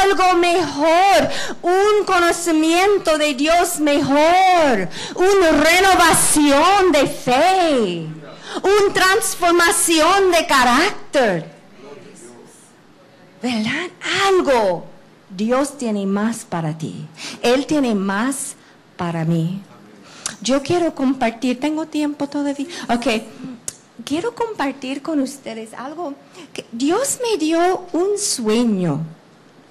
Algo 0.00 0.34
mejor. 0.36 1.30
Un 1.60 2.04
conocimiento 2.06 3.18
de 3.18 3.34
Dios 3.34 3.80
mejor. 3.80 4.88
Una 5.14 5.50
renovación 5.50 6.92
de 6.92 7.06
fe. 7.06 8.06
Una 8.62 8.94
transformación 8.94 10.30
de 10.30 10.46
carácter. 10.46 11.52
¿Verdad? 13.42 13.90
Algo. 14.28 14.91
Dios 15.36 15.78
tiene 15.78 16.06
más 16.06 16.44
para 16.44 16.76
ti. 16.76 17.06
Él 17.42 17.66
tiene 17.66 17.94
más 17.94 18.56
para 18.96 19.24
mí. 19.24 19.62
Yo 20.40 20.62
quiero 20.62 20.94
compartir, 20.94 21.60
tengo 21.60 21.86
tiempo 21.86 22.28
todavía. 22.28 22.66
Ok, 22.88 23.06
quiero 24.04 24.34
compartir 24.34 25.02
con 25.02 25.20
ustedes 25.20 25.74
algo 25.74 26.14
Dios 26.72 27.18
me 27.22 27.38
dio 27.38 27.86
un 27.92 28.18
sueño 28.18 29.00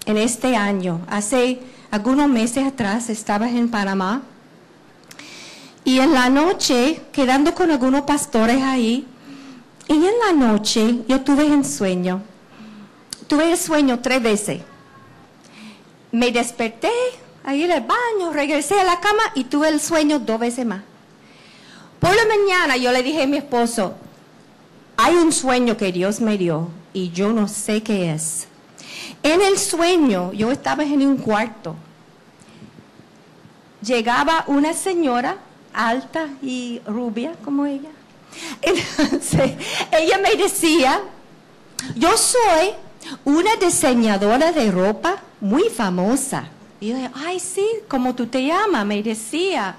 en 0.06 0.18
este 0.18 0.56
año. 0.56 1.02
Hace 1.08 1.60
algunos 1.92 2.30
meses 2.30 2.66
atrás 2.66 3.10
estaba 3.10 3.50
en 3.50 3.70
Panamá 3.70 4.22
y 5.84 6.00
en 6.00 6.14
la 6.14 6.30
noche, 6.30 7.02
quedando 7.12 7.54
con 7.56 7.72
algunos 7.72 8.02
pastores 8.04 8.62
ahí, 8.62 9.08
y 9.88 9.94
en 9.94 10.20
la 10.26 10.32
noche 10.32 11.00
yo 11.08 11.22
tuve 11.22 11.46
un 11.46 11.66
sueño. 11.66 12.22
Tuve 13.28 13.52
el 13.52 13.58
sueño 13.58 14.00
tres 14.00 14.22
veces. 14.22 14.62
Me 16.12 16.32
desperté 16.32 16.92
ahí 17.44 17.64
en 17.64 17.72
el 17.72 17.82
baño, 17.82 18.34
regresé 18.34 18.80
a 18.80 18.84
la 18.84 19.00
cama 19.00 19.24
y 19.36 19.46
tuve 19.46 19.70
el 19.70 19.80
sueño 19.80 20.20
dos 20.20 20.40
veces 20.40 20.66
más. 20.66 20.82
Por 22.00 22.16
la 22.16 22.26
mañana 22.26 22.78
yo 22.78 22.92
le 22.92 23.04
dije 23.04 23.24
a 23.24 23.28
mi 23.28 23.38
esposo, 23.38 23.94
hay 24.98 25.16
un 25.16 25.32
sueño 25.32 25.78
que 25.78 25.92
Dios 25.92 26.20
me 26.20 26.38
dio 26.38 26.70
y 26.94 27.12
yo 27.12 27.32
no 27.32 27.48
sé 27.48 27.82
qué 27.84 28.12
es. 28.12 28.48
En 29.24 29.42
el 29.42 29.58
sueño 29.58 30.34
yo 30.34 30.52
estaba 30.52 30.84
en 30.84 31.06
un 31.06 31.18
cuarto. 31.18 31.76
Llegaba 33.82 34.44
una 34.48 34.74
señora 34.74 35.38
alta 35.74 36.28
y 36.42 36.82
rubia 36.86 37.34
como 37.44 37.66
ella. 37.66 37.90
Entonces, 38.62 39.54
ella 39.92 40.18
me 40.18 40.36
decía, 40.36 41.02
yo 41.96 42.16
soy 42.18 42.72
una 43.26 43.56
diseñadora 43.56 44.52
de 44.52 44.72
ropa 44.72 45.22
muy 45.40 45.70
famosa. 45.70 46.50
Y 46.80 46.90
yo 46.90 46.96
ay, 47.14 47.40
sí, 47.40 47.66
¿cómo 47.88 48.16
tú 48.16 48.28
te 48.28 48.46
llamas? 48.46 48.86
Me 48.86 49.04
decía 49.04 49.76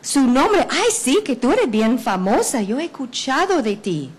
su 0.00 0.20
nombre. 0.20 0.66
Ay, 0.70 0.90
sí, 0.92 1.20
que 1.24 1.36
tú 1.36 1.50
eres 1.52 1.70
bien 1.70 1.98
famosa. 1.98 2.62
Yo 2.62 2.78
he 2.78 2.84
escuchado 2.84 3.62
de 3.62 3.76
ti. 3.76 4.10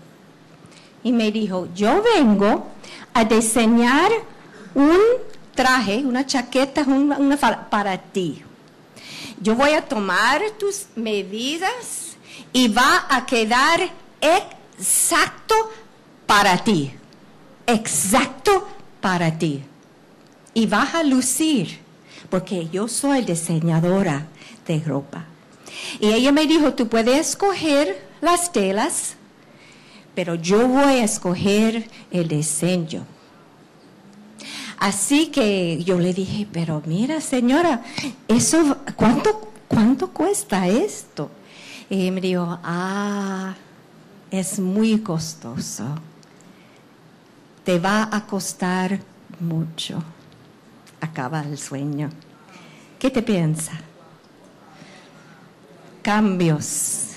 Y 1.02 1.12
me 1.12 1.30
dijo, 1.30 1.68
yo 1.74 2.02
vengo 2.02 2.66
a 3.14 3.24
diseñar 3.24 4.10
un 4.74 4.98
traje, 5.54 5.98
una 6.04 6.26
chaqueta 6.26 6.82
una, 6.82 7.18
una 7.18 7.36
para 7.70 7.96
ti. 7.98 8.42
Yo 9.40 9.54
voy 9.54 9.70
a 9.70 9.82
tomar 9.82 10.42
tus 10.58 10.86
medidas 10.96 12.16
y 12.52 12.68
va 12.68 13.06
a 13.08 13.24
quedar 13.26 13.88
exacto 14.20 15.54
para 16.26 16.58
ti. 16.58 16.95
Exacto 17.66 18.66
para 19.00 19.38
ti. 19.38 19.62
Y 20.54 20.66
vas 20.66 20.94
a 20.94 21.02
lucir, 21.02 21.78
porque 22.30 22.68
yo 22.68 22.88
soy 22.88 23.22
diseñadora 23.22 24.26
de 24.66 24.80
ropa. 24.80 25.24
Y 26.00 26.08
ella 26.08 26.32
me 26.32 26.46
dijo, 26.46 26.74
tú 26.74 26.88
puedes 26.88 27.28
escoger 27.28 28.06
las 28.20 28.52
telas, 28.52 29.16
pero 30.14 30.34
yo 30.34 30.66
voy 30.66 30.94
a 30.94 31.04
escoger 31.04 31.88
el 32.10 32.28
diseño. 32.28 33.04
Así 34.78 35.28
que 35.28 35.82
yo 35.84 35.98
le 35.98 36.12
dije, 36.12 36.46
pero 36.50 36.82
mira 36.86 37.20
señora, 37.20 37.82
eso, 38.28 38.76
¿cuánto, 38.94 39.50
cuánto 39.68 40.12
cuesta 40.12 40.68
esto? 40.68 41.30
Y 41.88 42.10
me 42.10 42.20
dijo, 42.20 42.58
ah, 42.62 43.54
es 44.30 44.58
muy 44.58 44.98
costoso. 44.98 45.84
Te 47.66 47.80
va 47.80 48.08
a 48.12 48.24
costar 48.26 49.00
mucho. 49.40 50.00
Acaba 51.00 51.40
el 51.40 51.58
sueño. 51.58 52.10
¿Qué 52.96 53.10
te 53.10 53.22
piensa? 53.22 53.72
Cambios. 56.00 57.08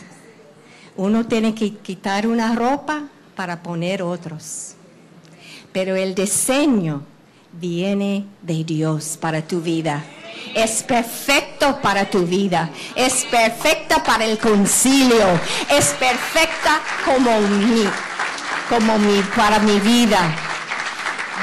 Uno 0.97 1.27
tiene 1.27 1.53
que 1.53 1.75
quitar 1.75 2.25
una 2.25 2.55
ropa 2.55 3.03
para 3.35 3.61
poner 3.61 4.01
otros. 4.01 4.73
Pero 5.71 5.95
el 5.95 6.15
diseño 6.15 7.03
viene 7.51 8.25
de 8.41 8.63
Dios 8.63 9.19
para 9.21 9.43
tu 9.43 9.61
vida. 9.61 10.03
Es 10.55 10.81
perfecto 10.81 11.79
para 11.79 12.09
tu 12.09 12.25
vida. 12.25 12.71
Es 12.95 13.23
perfecta 13.25 14.03
para 14.03 14.25
el 14.25 14.39
concilio. 14.39 15.27
Es 15.69 15.89
perfecta 15.99 16.81
como 17.05 17.39
mi, 17.39 17.83
como 18.69 18.97
mi, 18.99 19.21
para 19.35 19.59
mi 19.59 19.79
vida. 19.79 20.35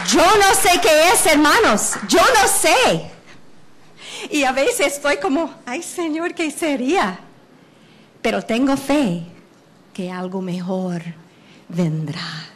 Yo 0.08 0.24
no 0.24 0.54
sé 0.54 0.80
qué 0.80 1.10
es, 1.10 1.26
hermanos. 1.26 1.94
Yo 2.08 2.20
no 2.20 2.48
sé. 2.48 3.10
Y 4.30 4.44
a 4.44 4.52
veces 4.52 4.94
estoy 4.94 5.18
como, 5.18 5.52
ay 5.66 5.82
Señor, 5.82 6.34
¿qué 6.34 6.50
sería? 6.50 7.18
Pero 8.22 8.42
tengo 8.42 8.76
fe 8.76 9.22
que 9.92 10.10
algo 10.10 10.40
mejor 10.40 11.02
vendrá 11.68 12.55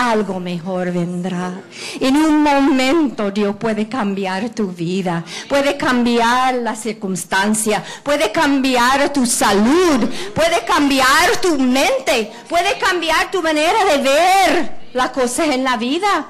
algo 0.00 0.40
mejor 0.40 0.92
vendrá. 0.92 1.60
En 2.00 2.16
un 2.16 2.42
momento 2.42 3.30
Dios 3.30 3.56
puede 3.56 3.86
cambiar 3.86 4.48
tu 4.50 4.68
vida, 4.68 5.22
puede 5.46 5.76
cambiar 5.76 6.54
la 6.54 6.74
circunstancia, 6.74 7.84
puede 8.02 8.32
cambiar 8.32 9.12
tu 9.12 9.26
salud, 9.26 10.08
puede 10.34 10.64
cambiar 10.64 11.36
tu 11.42 11.58
mente, 11.58 12.32
puede 12.48 12.78
cambiar 12.78 13.30
tu 13.30 13.42
manera 13.42 13.84
de 13.84 14.02
ver 14.02 14.72
las 14.94 15.10
cosas 15.10 15.48
en 15.48 15.64
la 15.64 15.76
vida. 15.76 16.28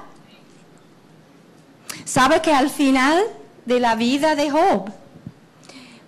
¿Sabe 2.05 2.43
que 2.43 2.53
al 2.53 2.71
final 2.71 3.23
de 3.67 3.79
la 3.79 3.95
vida 3.95 4.35
de 4.35 4.51
Job, 4.51 4.91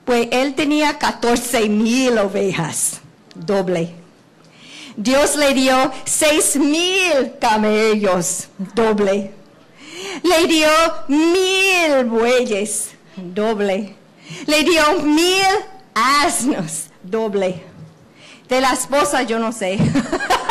pues 0.04 0.26
él 0.32 0.54
tenía 0.54 0.98
14 0.98 1.68
mil 1.68 2.18
ovejas, 2.18 3.00
doble. 3.36 4.01
Dios 4.96 5.36
le 5.36 5.54
dio 5.54 5.90
seis 6.04 6.56
mil 6.56 7.34
camellos, 7.40 8.48
doble. 8.74 9.32
Le 10.22 10.46
dio 10.46 10.68
mil 11.08 12.04
bueyes, 12.04 12.90
doble. 13.16 13.94
Le 14.46 14.62
dio 14.62 15.02
mil 15.02 15.46
asnos, 15.94 16.88
doble. 17.02 17.62
De 18.48 18.60
la 18.60 18.72
esposa 18.72 19.22
yo 19.22 19.38
no 19.38 19.52
sé. 19.52 19.78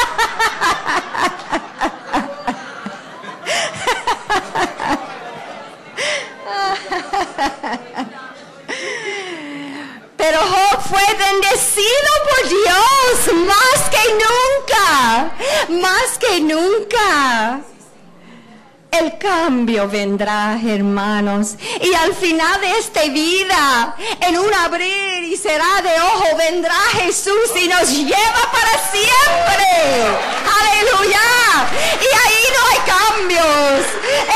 Pero 10.17 10.39
Job 10.39 10.81
fue 11.51 11.81
bendecido 11.81 12.11
por 12.29 12.49
Dios 12.49 13.45
más 13.47 13.89
que 13.89 14.03
nunca, 14.13 15.31
más 15.81 16.17
que 16.17 16.39
nunca. 16.41 17.70
El 18.91 19.17
cambio 19.17 19.87
vendrá, 19.87 20.59
hermanos. 20.61 21.55
Y 21.81 21.93
al 21.93 22.13
final 22.13 22.59
de 22.59 22.77
esta 22.77 23.03
vida, 23.03 23.95
en 24.19 24.37
un 24.37 24.53
abrir 24.53 25.23
y 25.23 25.37
será 25.37 25.81
de 25.81 25.97
ojo, 26.01 26.35
vendrá 26.37 26.75
Jesús 26.99 27.51
y 27.55 27.69
nos 27.69 27.89
lleva 27.89 28.51
para 28.51 28.91
siempre. 28.91 29.65
Aleluya. 30.59 31.19
Y 32.01 32.09
ahí 32.21 32.43
no 32.55 32.61
hay 32.67 32.79
cambios. 32.97 33.85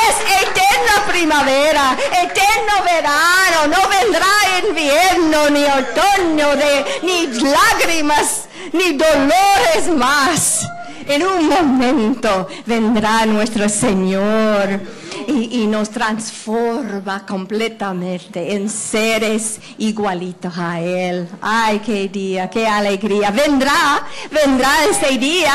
Es 0.08 0.16
eterna 0.42 1.06
primavera, 1.06 1.98
eterno 2.24 2.84
verano. 2.86 3.68
No 3.68 3.90
vendrá 3.90 4.26
invierno, 4.66 5.50
ni 5.50 5.66
otoño, 5.66 6.56
de, 6.56 7.00
ni 7.04 7.28
lágrimas, 7.28 8.46
ni 8.72 8.94
dolores 8.94 9.88
más. 9.94 10.66
En 11.08 11.24
un 11.24 11.48
momento 11.48 12.48
vendrá 12.66 13.26
nuestro 13.26 13.70
Señor 13.70 14.82
y, 15.28 15.68
nos 15.68 15.90
transforma 15.90 17.26
completamente 17.26 18.54
en 18.54 18.70
seres 18.70 19.60
igualitos 19.78 20.58
a 20.58 20.80
Él. 20.80 21.28
Ay, 21.42 21.80
qué 21.80 22.08
día, 22.08 22.50
qué 22.50 22.68
alegría. 22.68 23.32
Vendrá, 23.32 24.06
vendrá 24.32 24.86
ese 24.90 25.18
día. 25.18 25.54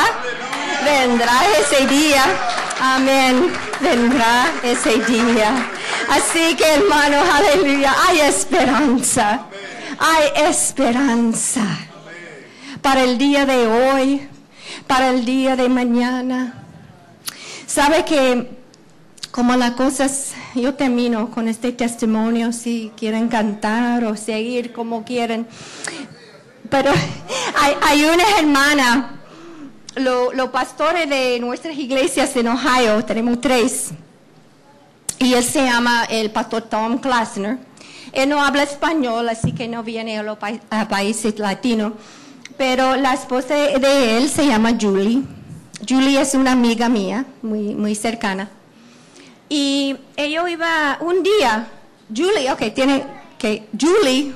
Vendrá 0.83 1.41
ese 1.59 1.87
día. 1.87 2.23
Amén. 2.79 3.51
Vendrá 3.79 4.51
ese 4.63 4.99
día. 4.99 5.69
Así 6.09 6.55
que 6.55 6.65
hermanos, 6.75 7.25
aleluya, 7.29 7.93
hay 8.07 8.19
esperanza. 8.21 9.47
Hay 9.99 10.49
esperanza 10.49 11.61
para 12.81 13.03
el 13.03 13.17
día 13.17 13.45
de 13.45 13.67
hoy, 13.67 14.27
para 14.91 15.11
el 15.11 15.23
día 15.23 15.55
de 15.55 15.69
mañana. 15.69 16.53
Sabe 17.65 18.03
que 18.03 18.51
como 19.31 19.55
las 19.55 19.71
cosas, 19.71 20.33
yo 20.53 20.73
termino 20.73 21.31
con 21.31 21.47
este 21.47 21.71
testimonio, 21.71 22.51
si 22.51 22.91
quieren 22.97 23.29
cantar 23.29 24.03
o 24.03 24.17
seguir 24.17 24.73
como 24.73 25.05
quieren. 25.05 25.47
Pero 26.69 26.91
hay, 27.57 27.73
hay 27.83 28.03
una 28.03 28.23
hermana, 28.37 29.21
lo- 29.95 30.33
los 30.33 30.49
pastores 30.49 31.09
de 31.09 31.39
nuestras 31.39 31.77
iglesias 31.77 32.35
en 32.35 32.49
Ohio, 32.49 33.05
tenemos 33.05 33.39
tres, 33.39 33.91
y 35.19 35.35
él 35.35 35.43
se 35.45 35.63
llama 35.63 36.03
el 36.09 36.31
pastor 36.31 36.63
Tom 36.63 36.97
Klasner. 36.97 37.59
Él 38.11 38.27
no 38.27 38.43
habla 38.43 38.63
español, 38.63 39.29
así 39.29 39.53
que 39.53 39.69
no 39.69 39.83
viene 39.83 40.19
a 40.19 40.23
los 40.23 40.37
a 40.69 40.87
países 40.89 41.39
latinos. 41.39 41.93
Pero 42.57 42.95
la 42.95 43.13
esposa 43.13 43.55
de 43.55 44.17
él 44.17 44.29
se 44.29 44.45
llama 44.45 44.77
Julie. 44.79 45.23
Julie 45.87 46.19
es 46.19 46.35
una 46.35 46.51
amiga 46.51 46.89
mía, 46.89 47.25
muy, 47.41 47.75
muy 47.75 47.95
cercana. 47.95 48.49
Y 49.49 49.97
ella 50.15 50.47
iba 50.49 50.97
un 51.01 51.23
día, 51.23 51.67
Julie, 52.15 52.51
ok, 52.51 52.73
tiene 52.73 53.03
que, 53.37 53.67
Julie, 53.77 54.33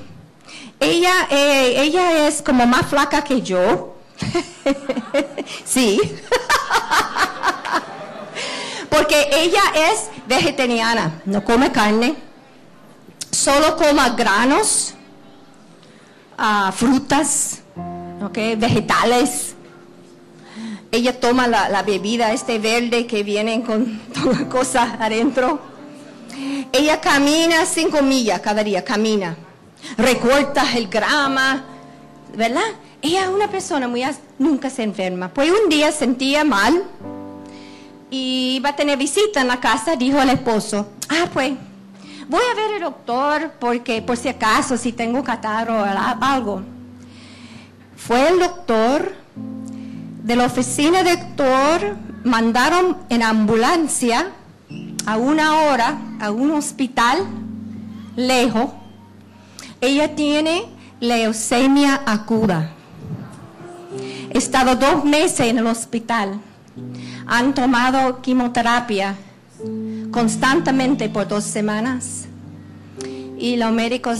ella, 0.78 1.28
eh, 1.30 1.82
ella 1.82 2.26
es 2.28 2.42
como 2.42 2.66
más 2.66 2.86
flaca 2.86 3.24
que 3.24 3.40
yo. 3.40 3.94
sí. 5.64 5.98
Porque 8.90 9.28
ella 9.32 9.62
es 9.74 10.08
vegetariana, 10.26 11.22
no 11.24 11.44
come 11.44 11.70
carne, 11.72 12.16
solo 13.30 13.76
come 13.76 14.02
granos, 14.16 14.94
ah, 16.36 16.72
frutas, 16.74 17.62
okay, 18.26 18.56
vegetales. 18.56 19.54
Ella 20.92 21.18
toma 21.18 21.46
la, 21.46 21.82
bebida 21.82 22.32
este 22.32 22.58
verde 22.58 23.06
que 23.06 23.22
viene 23.22 23.62
con 23.62 24.00
cosas 24.50 24.94
adentro. 25.00 25.60
Ella 26.72 27.00
camina 27.00 27.66
cinco 27.66 28.02
millas 28.02 28.40
cada 28.40 28.62
día, 28.62 28.84
camina. 28.84 29.36
Recorta 29.96 30.76
el 30.76 30.88
grama, 30.88 31.64
¿verdad? 32.34 32.62
Ella 33.02 33.24
es 33.24 33.28
una 33.28 33.48
persona 33.48 33.88
muy, 33.88 34.02
nunca 34.38 34.70
se 34.70 34.82
enferma. 34.82 35.28
Pues 35.28 35.50
un 35.50 35.68
día 35.68 35.92
sentía 35.92 36.44
mal 36.44 36.82
y 38.10 38.56
iba 38.56 38.70
a 38.70 38.76
tener 38.76 38.98
visita 38.98 39.40
en 39.40 39.48
la 39.48 39.60
casa, 39.60 39.96
dijo 39.96 40.20
el 40.20 40.30
esposo, 40.30 40.88
ah, 41.08 41.28
pues 41.32 41.52
voy 42.28 42.42
a 42.50 42.54
ver 42.54 42.74
al 42.74 42.80
doctor 42.80 43.52
porque 43.58 44.02
por 44.02 44.16
si 44.16 44.28
acaso, 44.28 44.76
si 44.76 44.92
tengo 44.92 45.22
catarro 45.22 45.80
o 45.80 45.84
algo. 45.84 46.75
Fue 47.96 48.28
el 48.28 48.38
doctor, 48.38 49.14
de 50.22 50.36
la 50.36 50.46
oficina 50.46 51.02
del 51.02 51.18
doctor, 51.18 51.96
mandaron 52.24 52.96
en 53.08 53.22
ambulancia 53.22 54.32
a 55.06 55.16
una 55.16 55.54
hora 55.62 55.98
a 56.20 56.30
un 56.30 56.50
hospital 56.50 57.18
lejos. 58.16 58.70
Ella 59.80 60.14
tiene 60.14 60.64
leucemia 61.00 61.94
aguda. 62.06 62.70
Estado 64.30 64.76
dos 64.76 65.04
meses 65.04 65.40
en 65.40 65.58
el 65.58 65.66
hospital. 65.66 66.40
Han 67.26 67.54
tomado 67.54 68.20
quimioterapia 68.20 69.14
constantemente 70.10 71.08
por 71.08 71.28
dos 71.28 71.44
semanas. 71.44 72.26
Y 73.38 73.56
los 73.56 73.72
médicos 73.72 74.18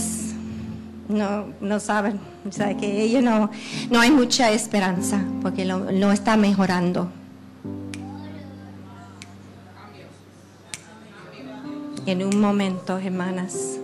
no, 1.09 1.47
no 1.59 1.79
saben, 1.79 2.19
o 2.47 2.51
sea, 2.51 2.75
que 2.77 3.01
ella 3.01 3.21
no, 3.21 3.49
no 3.89 3.99
hay 3.99 4.11
mucha 4.11 4.51
esperanza 4.51 5.21
porque 5.41 5.65
lo- 5.65 5.91
no 5.91 6.11
está 6.11 6.37
mejorando. 6.37 7.09
En 12.05 12.23
un 12.23 12.39
momento, 12.39 12.97
hermanas, 12.97 13.77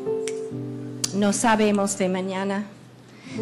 no 1.13 1.33
sabemos 1.33 1.97
de 1.97 2.07
mañana, 2.07 2.63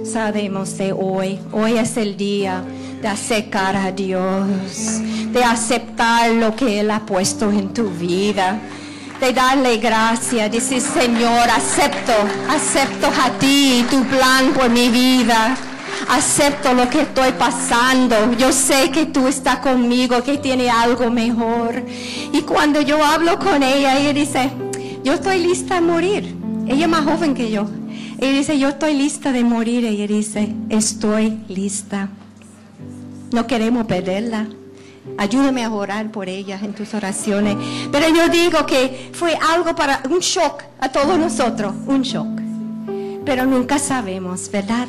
sabemos 0.04 0.78
de 0.78 0.92
hoy. 0.92 1.40
Hoy 1.52 1.74
es 1.78 1.98
el 1.98 2.18
día 2.18 2.64
de 3.02 3.08
acercar 3.08 3.76
a 3.76 3.92
Dios, 3.92 4.48
de 5.32 5.44
aceptar 5.44 6.32
lo 6.32 6.56
que 6.56 6.80
Él 6.80 6.90
ha 6.90 7.06
puesto 7.06 7.52
en 7.52 7.74
tu 7.74 7.90
vida, 7.92 8.60
de 9.22 9.34
darle 9.34 9.78
gracias, 9.78 10.52
decir, 10.52 10.82
Señor, 10.82 11.48
acepto, 11.50 12.12
acepto 12.50 13.06
a 13.06 13.30
ti 13.38 13.80
y 13.80 13.84
tu 13.84 14.04
plan 14.06 14.52
por 14.52 14.70
mi 14.70 14.90
vida. 14.90 15.56
Acepto 16.10 16.74
lo 16.74 16.90
que 16.90 17.02
estoy 17.02 17.32
pasando. 17.34 18.34
Yo 18.38 18.52
sé 18.52 18.90
que 18.90 19.06
tú 19.06 19.28
estás 19.28 19.58
conmigo, 19.58 20.24
que 20.24 20.40
tiene 20.40 20.72
algo 20.72 21.12
mejor. 21.12 21.84
Y 22.34 22.42
cuando 22.42 22.82
yo 22.82 23.06
hablo 23.06 23.38
con 23.38 23.62
ella, 23.62 24.00
ella 24.00 24.12
dice, 24.12 24.50
yo 25.04 25.14
estoy 25.14 25.40
lista 25.40 25.78
a 25.78 25.82
morir. 25.82 26.36
Ella 26.68 26.86
es 26.86 26.90
más 26.90 27.06
joven 27.06 27.36
que 27.36 27.52
yo. 27.52 27.68
Ella 28.20 28.40
dice, 28.40 28.58
yo 28.58 28.70
estoy 28.70 28.96
lista 28.96 29.32
de 29.32 29.44
morir. 29.44 29.86
Ella 29.86 30.08
dice, 30.08 30.52
estoy 30.70 31.38
lista. 31.48 32.10
No 33.32 33.46
queremos 33.46 33.86
perderla. 33.86 34.48
Ayúdame 35.18 35.64
a 35.64 35.72
orar 35.72 36.12
por 36.12 36.30
ella 36.30 36.60
en 36.62 36.74
tus 36.74 36.94
oraciones. 36.94 37.56
Pero 37.92 38.08
yo 38.10 38.30
digo 38.30 38.66
que 38.66 39.10
fue 39.14 39.36
algo 39.36 39.76
para 39.76 40.02
un 40.10 40.20
shock 40.20 40.64
a 40.80 40.90
todos 40.90 41.18
nosotros, 41.18 41.74
un 41.88 42.02
shock. 42.02 42.40
Pero 43.26 43.46
nunca 43.46 43.80
sabemos, 43.80 44.50
¿verdad? 44.52 44.88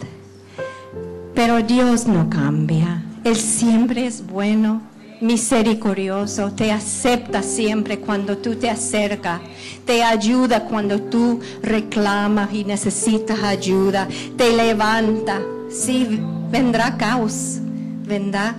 Pero 1.34 1.62
Dios 1.62 2.06
no 2.06 2.28
cambia. 2.28 3.02
Él 3.24 3.36
siempre 3.36 4.06
es 4.06 4.26
bueno, 4.26 4.82
misericordioso, 5.20 6.52
te 6.52 6.72
acepta 6.72 7.42
siempre 7.42 8.00
cuando 8.00 8.38
tú 8.38 8.56
te 8.56 8.68
acercas, 8.68 9.40
te 9.86 10.02
ayuda 10.02 10.64
cuando 10.64 11.00
tú 11.00 11.40
reclamas 11.62 12.52
y 12.52 12.64
necesitas 12.64 13.42
ayuda, 13.42 14.08
te 14.36 14.54
levanta. 14.54 15.40
Sí, 15.70 16.20
vendrá 16.50 16.96
caos, 16.96 17.58
vendrá 18.04 18.56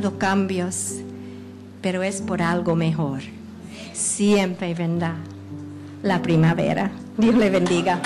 los 0.00 0.14
cambios, 0.14 0.96
pero 1.82 2.02
es 2.02 2.20
por 2.20 2.42
algo 2.42 2.76
mejor. 2.76 3.20
Siempre 3.92 4.74
vendrá 4.74 5.16
la 6.02 6.22
primavera. 6.22 6.90
Dios 7.16 7.34
le 7.34 7.50
bendiga. 7.50 8.00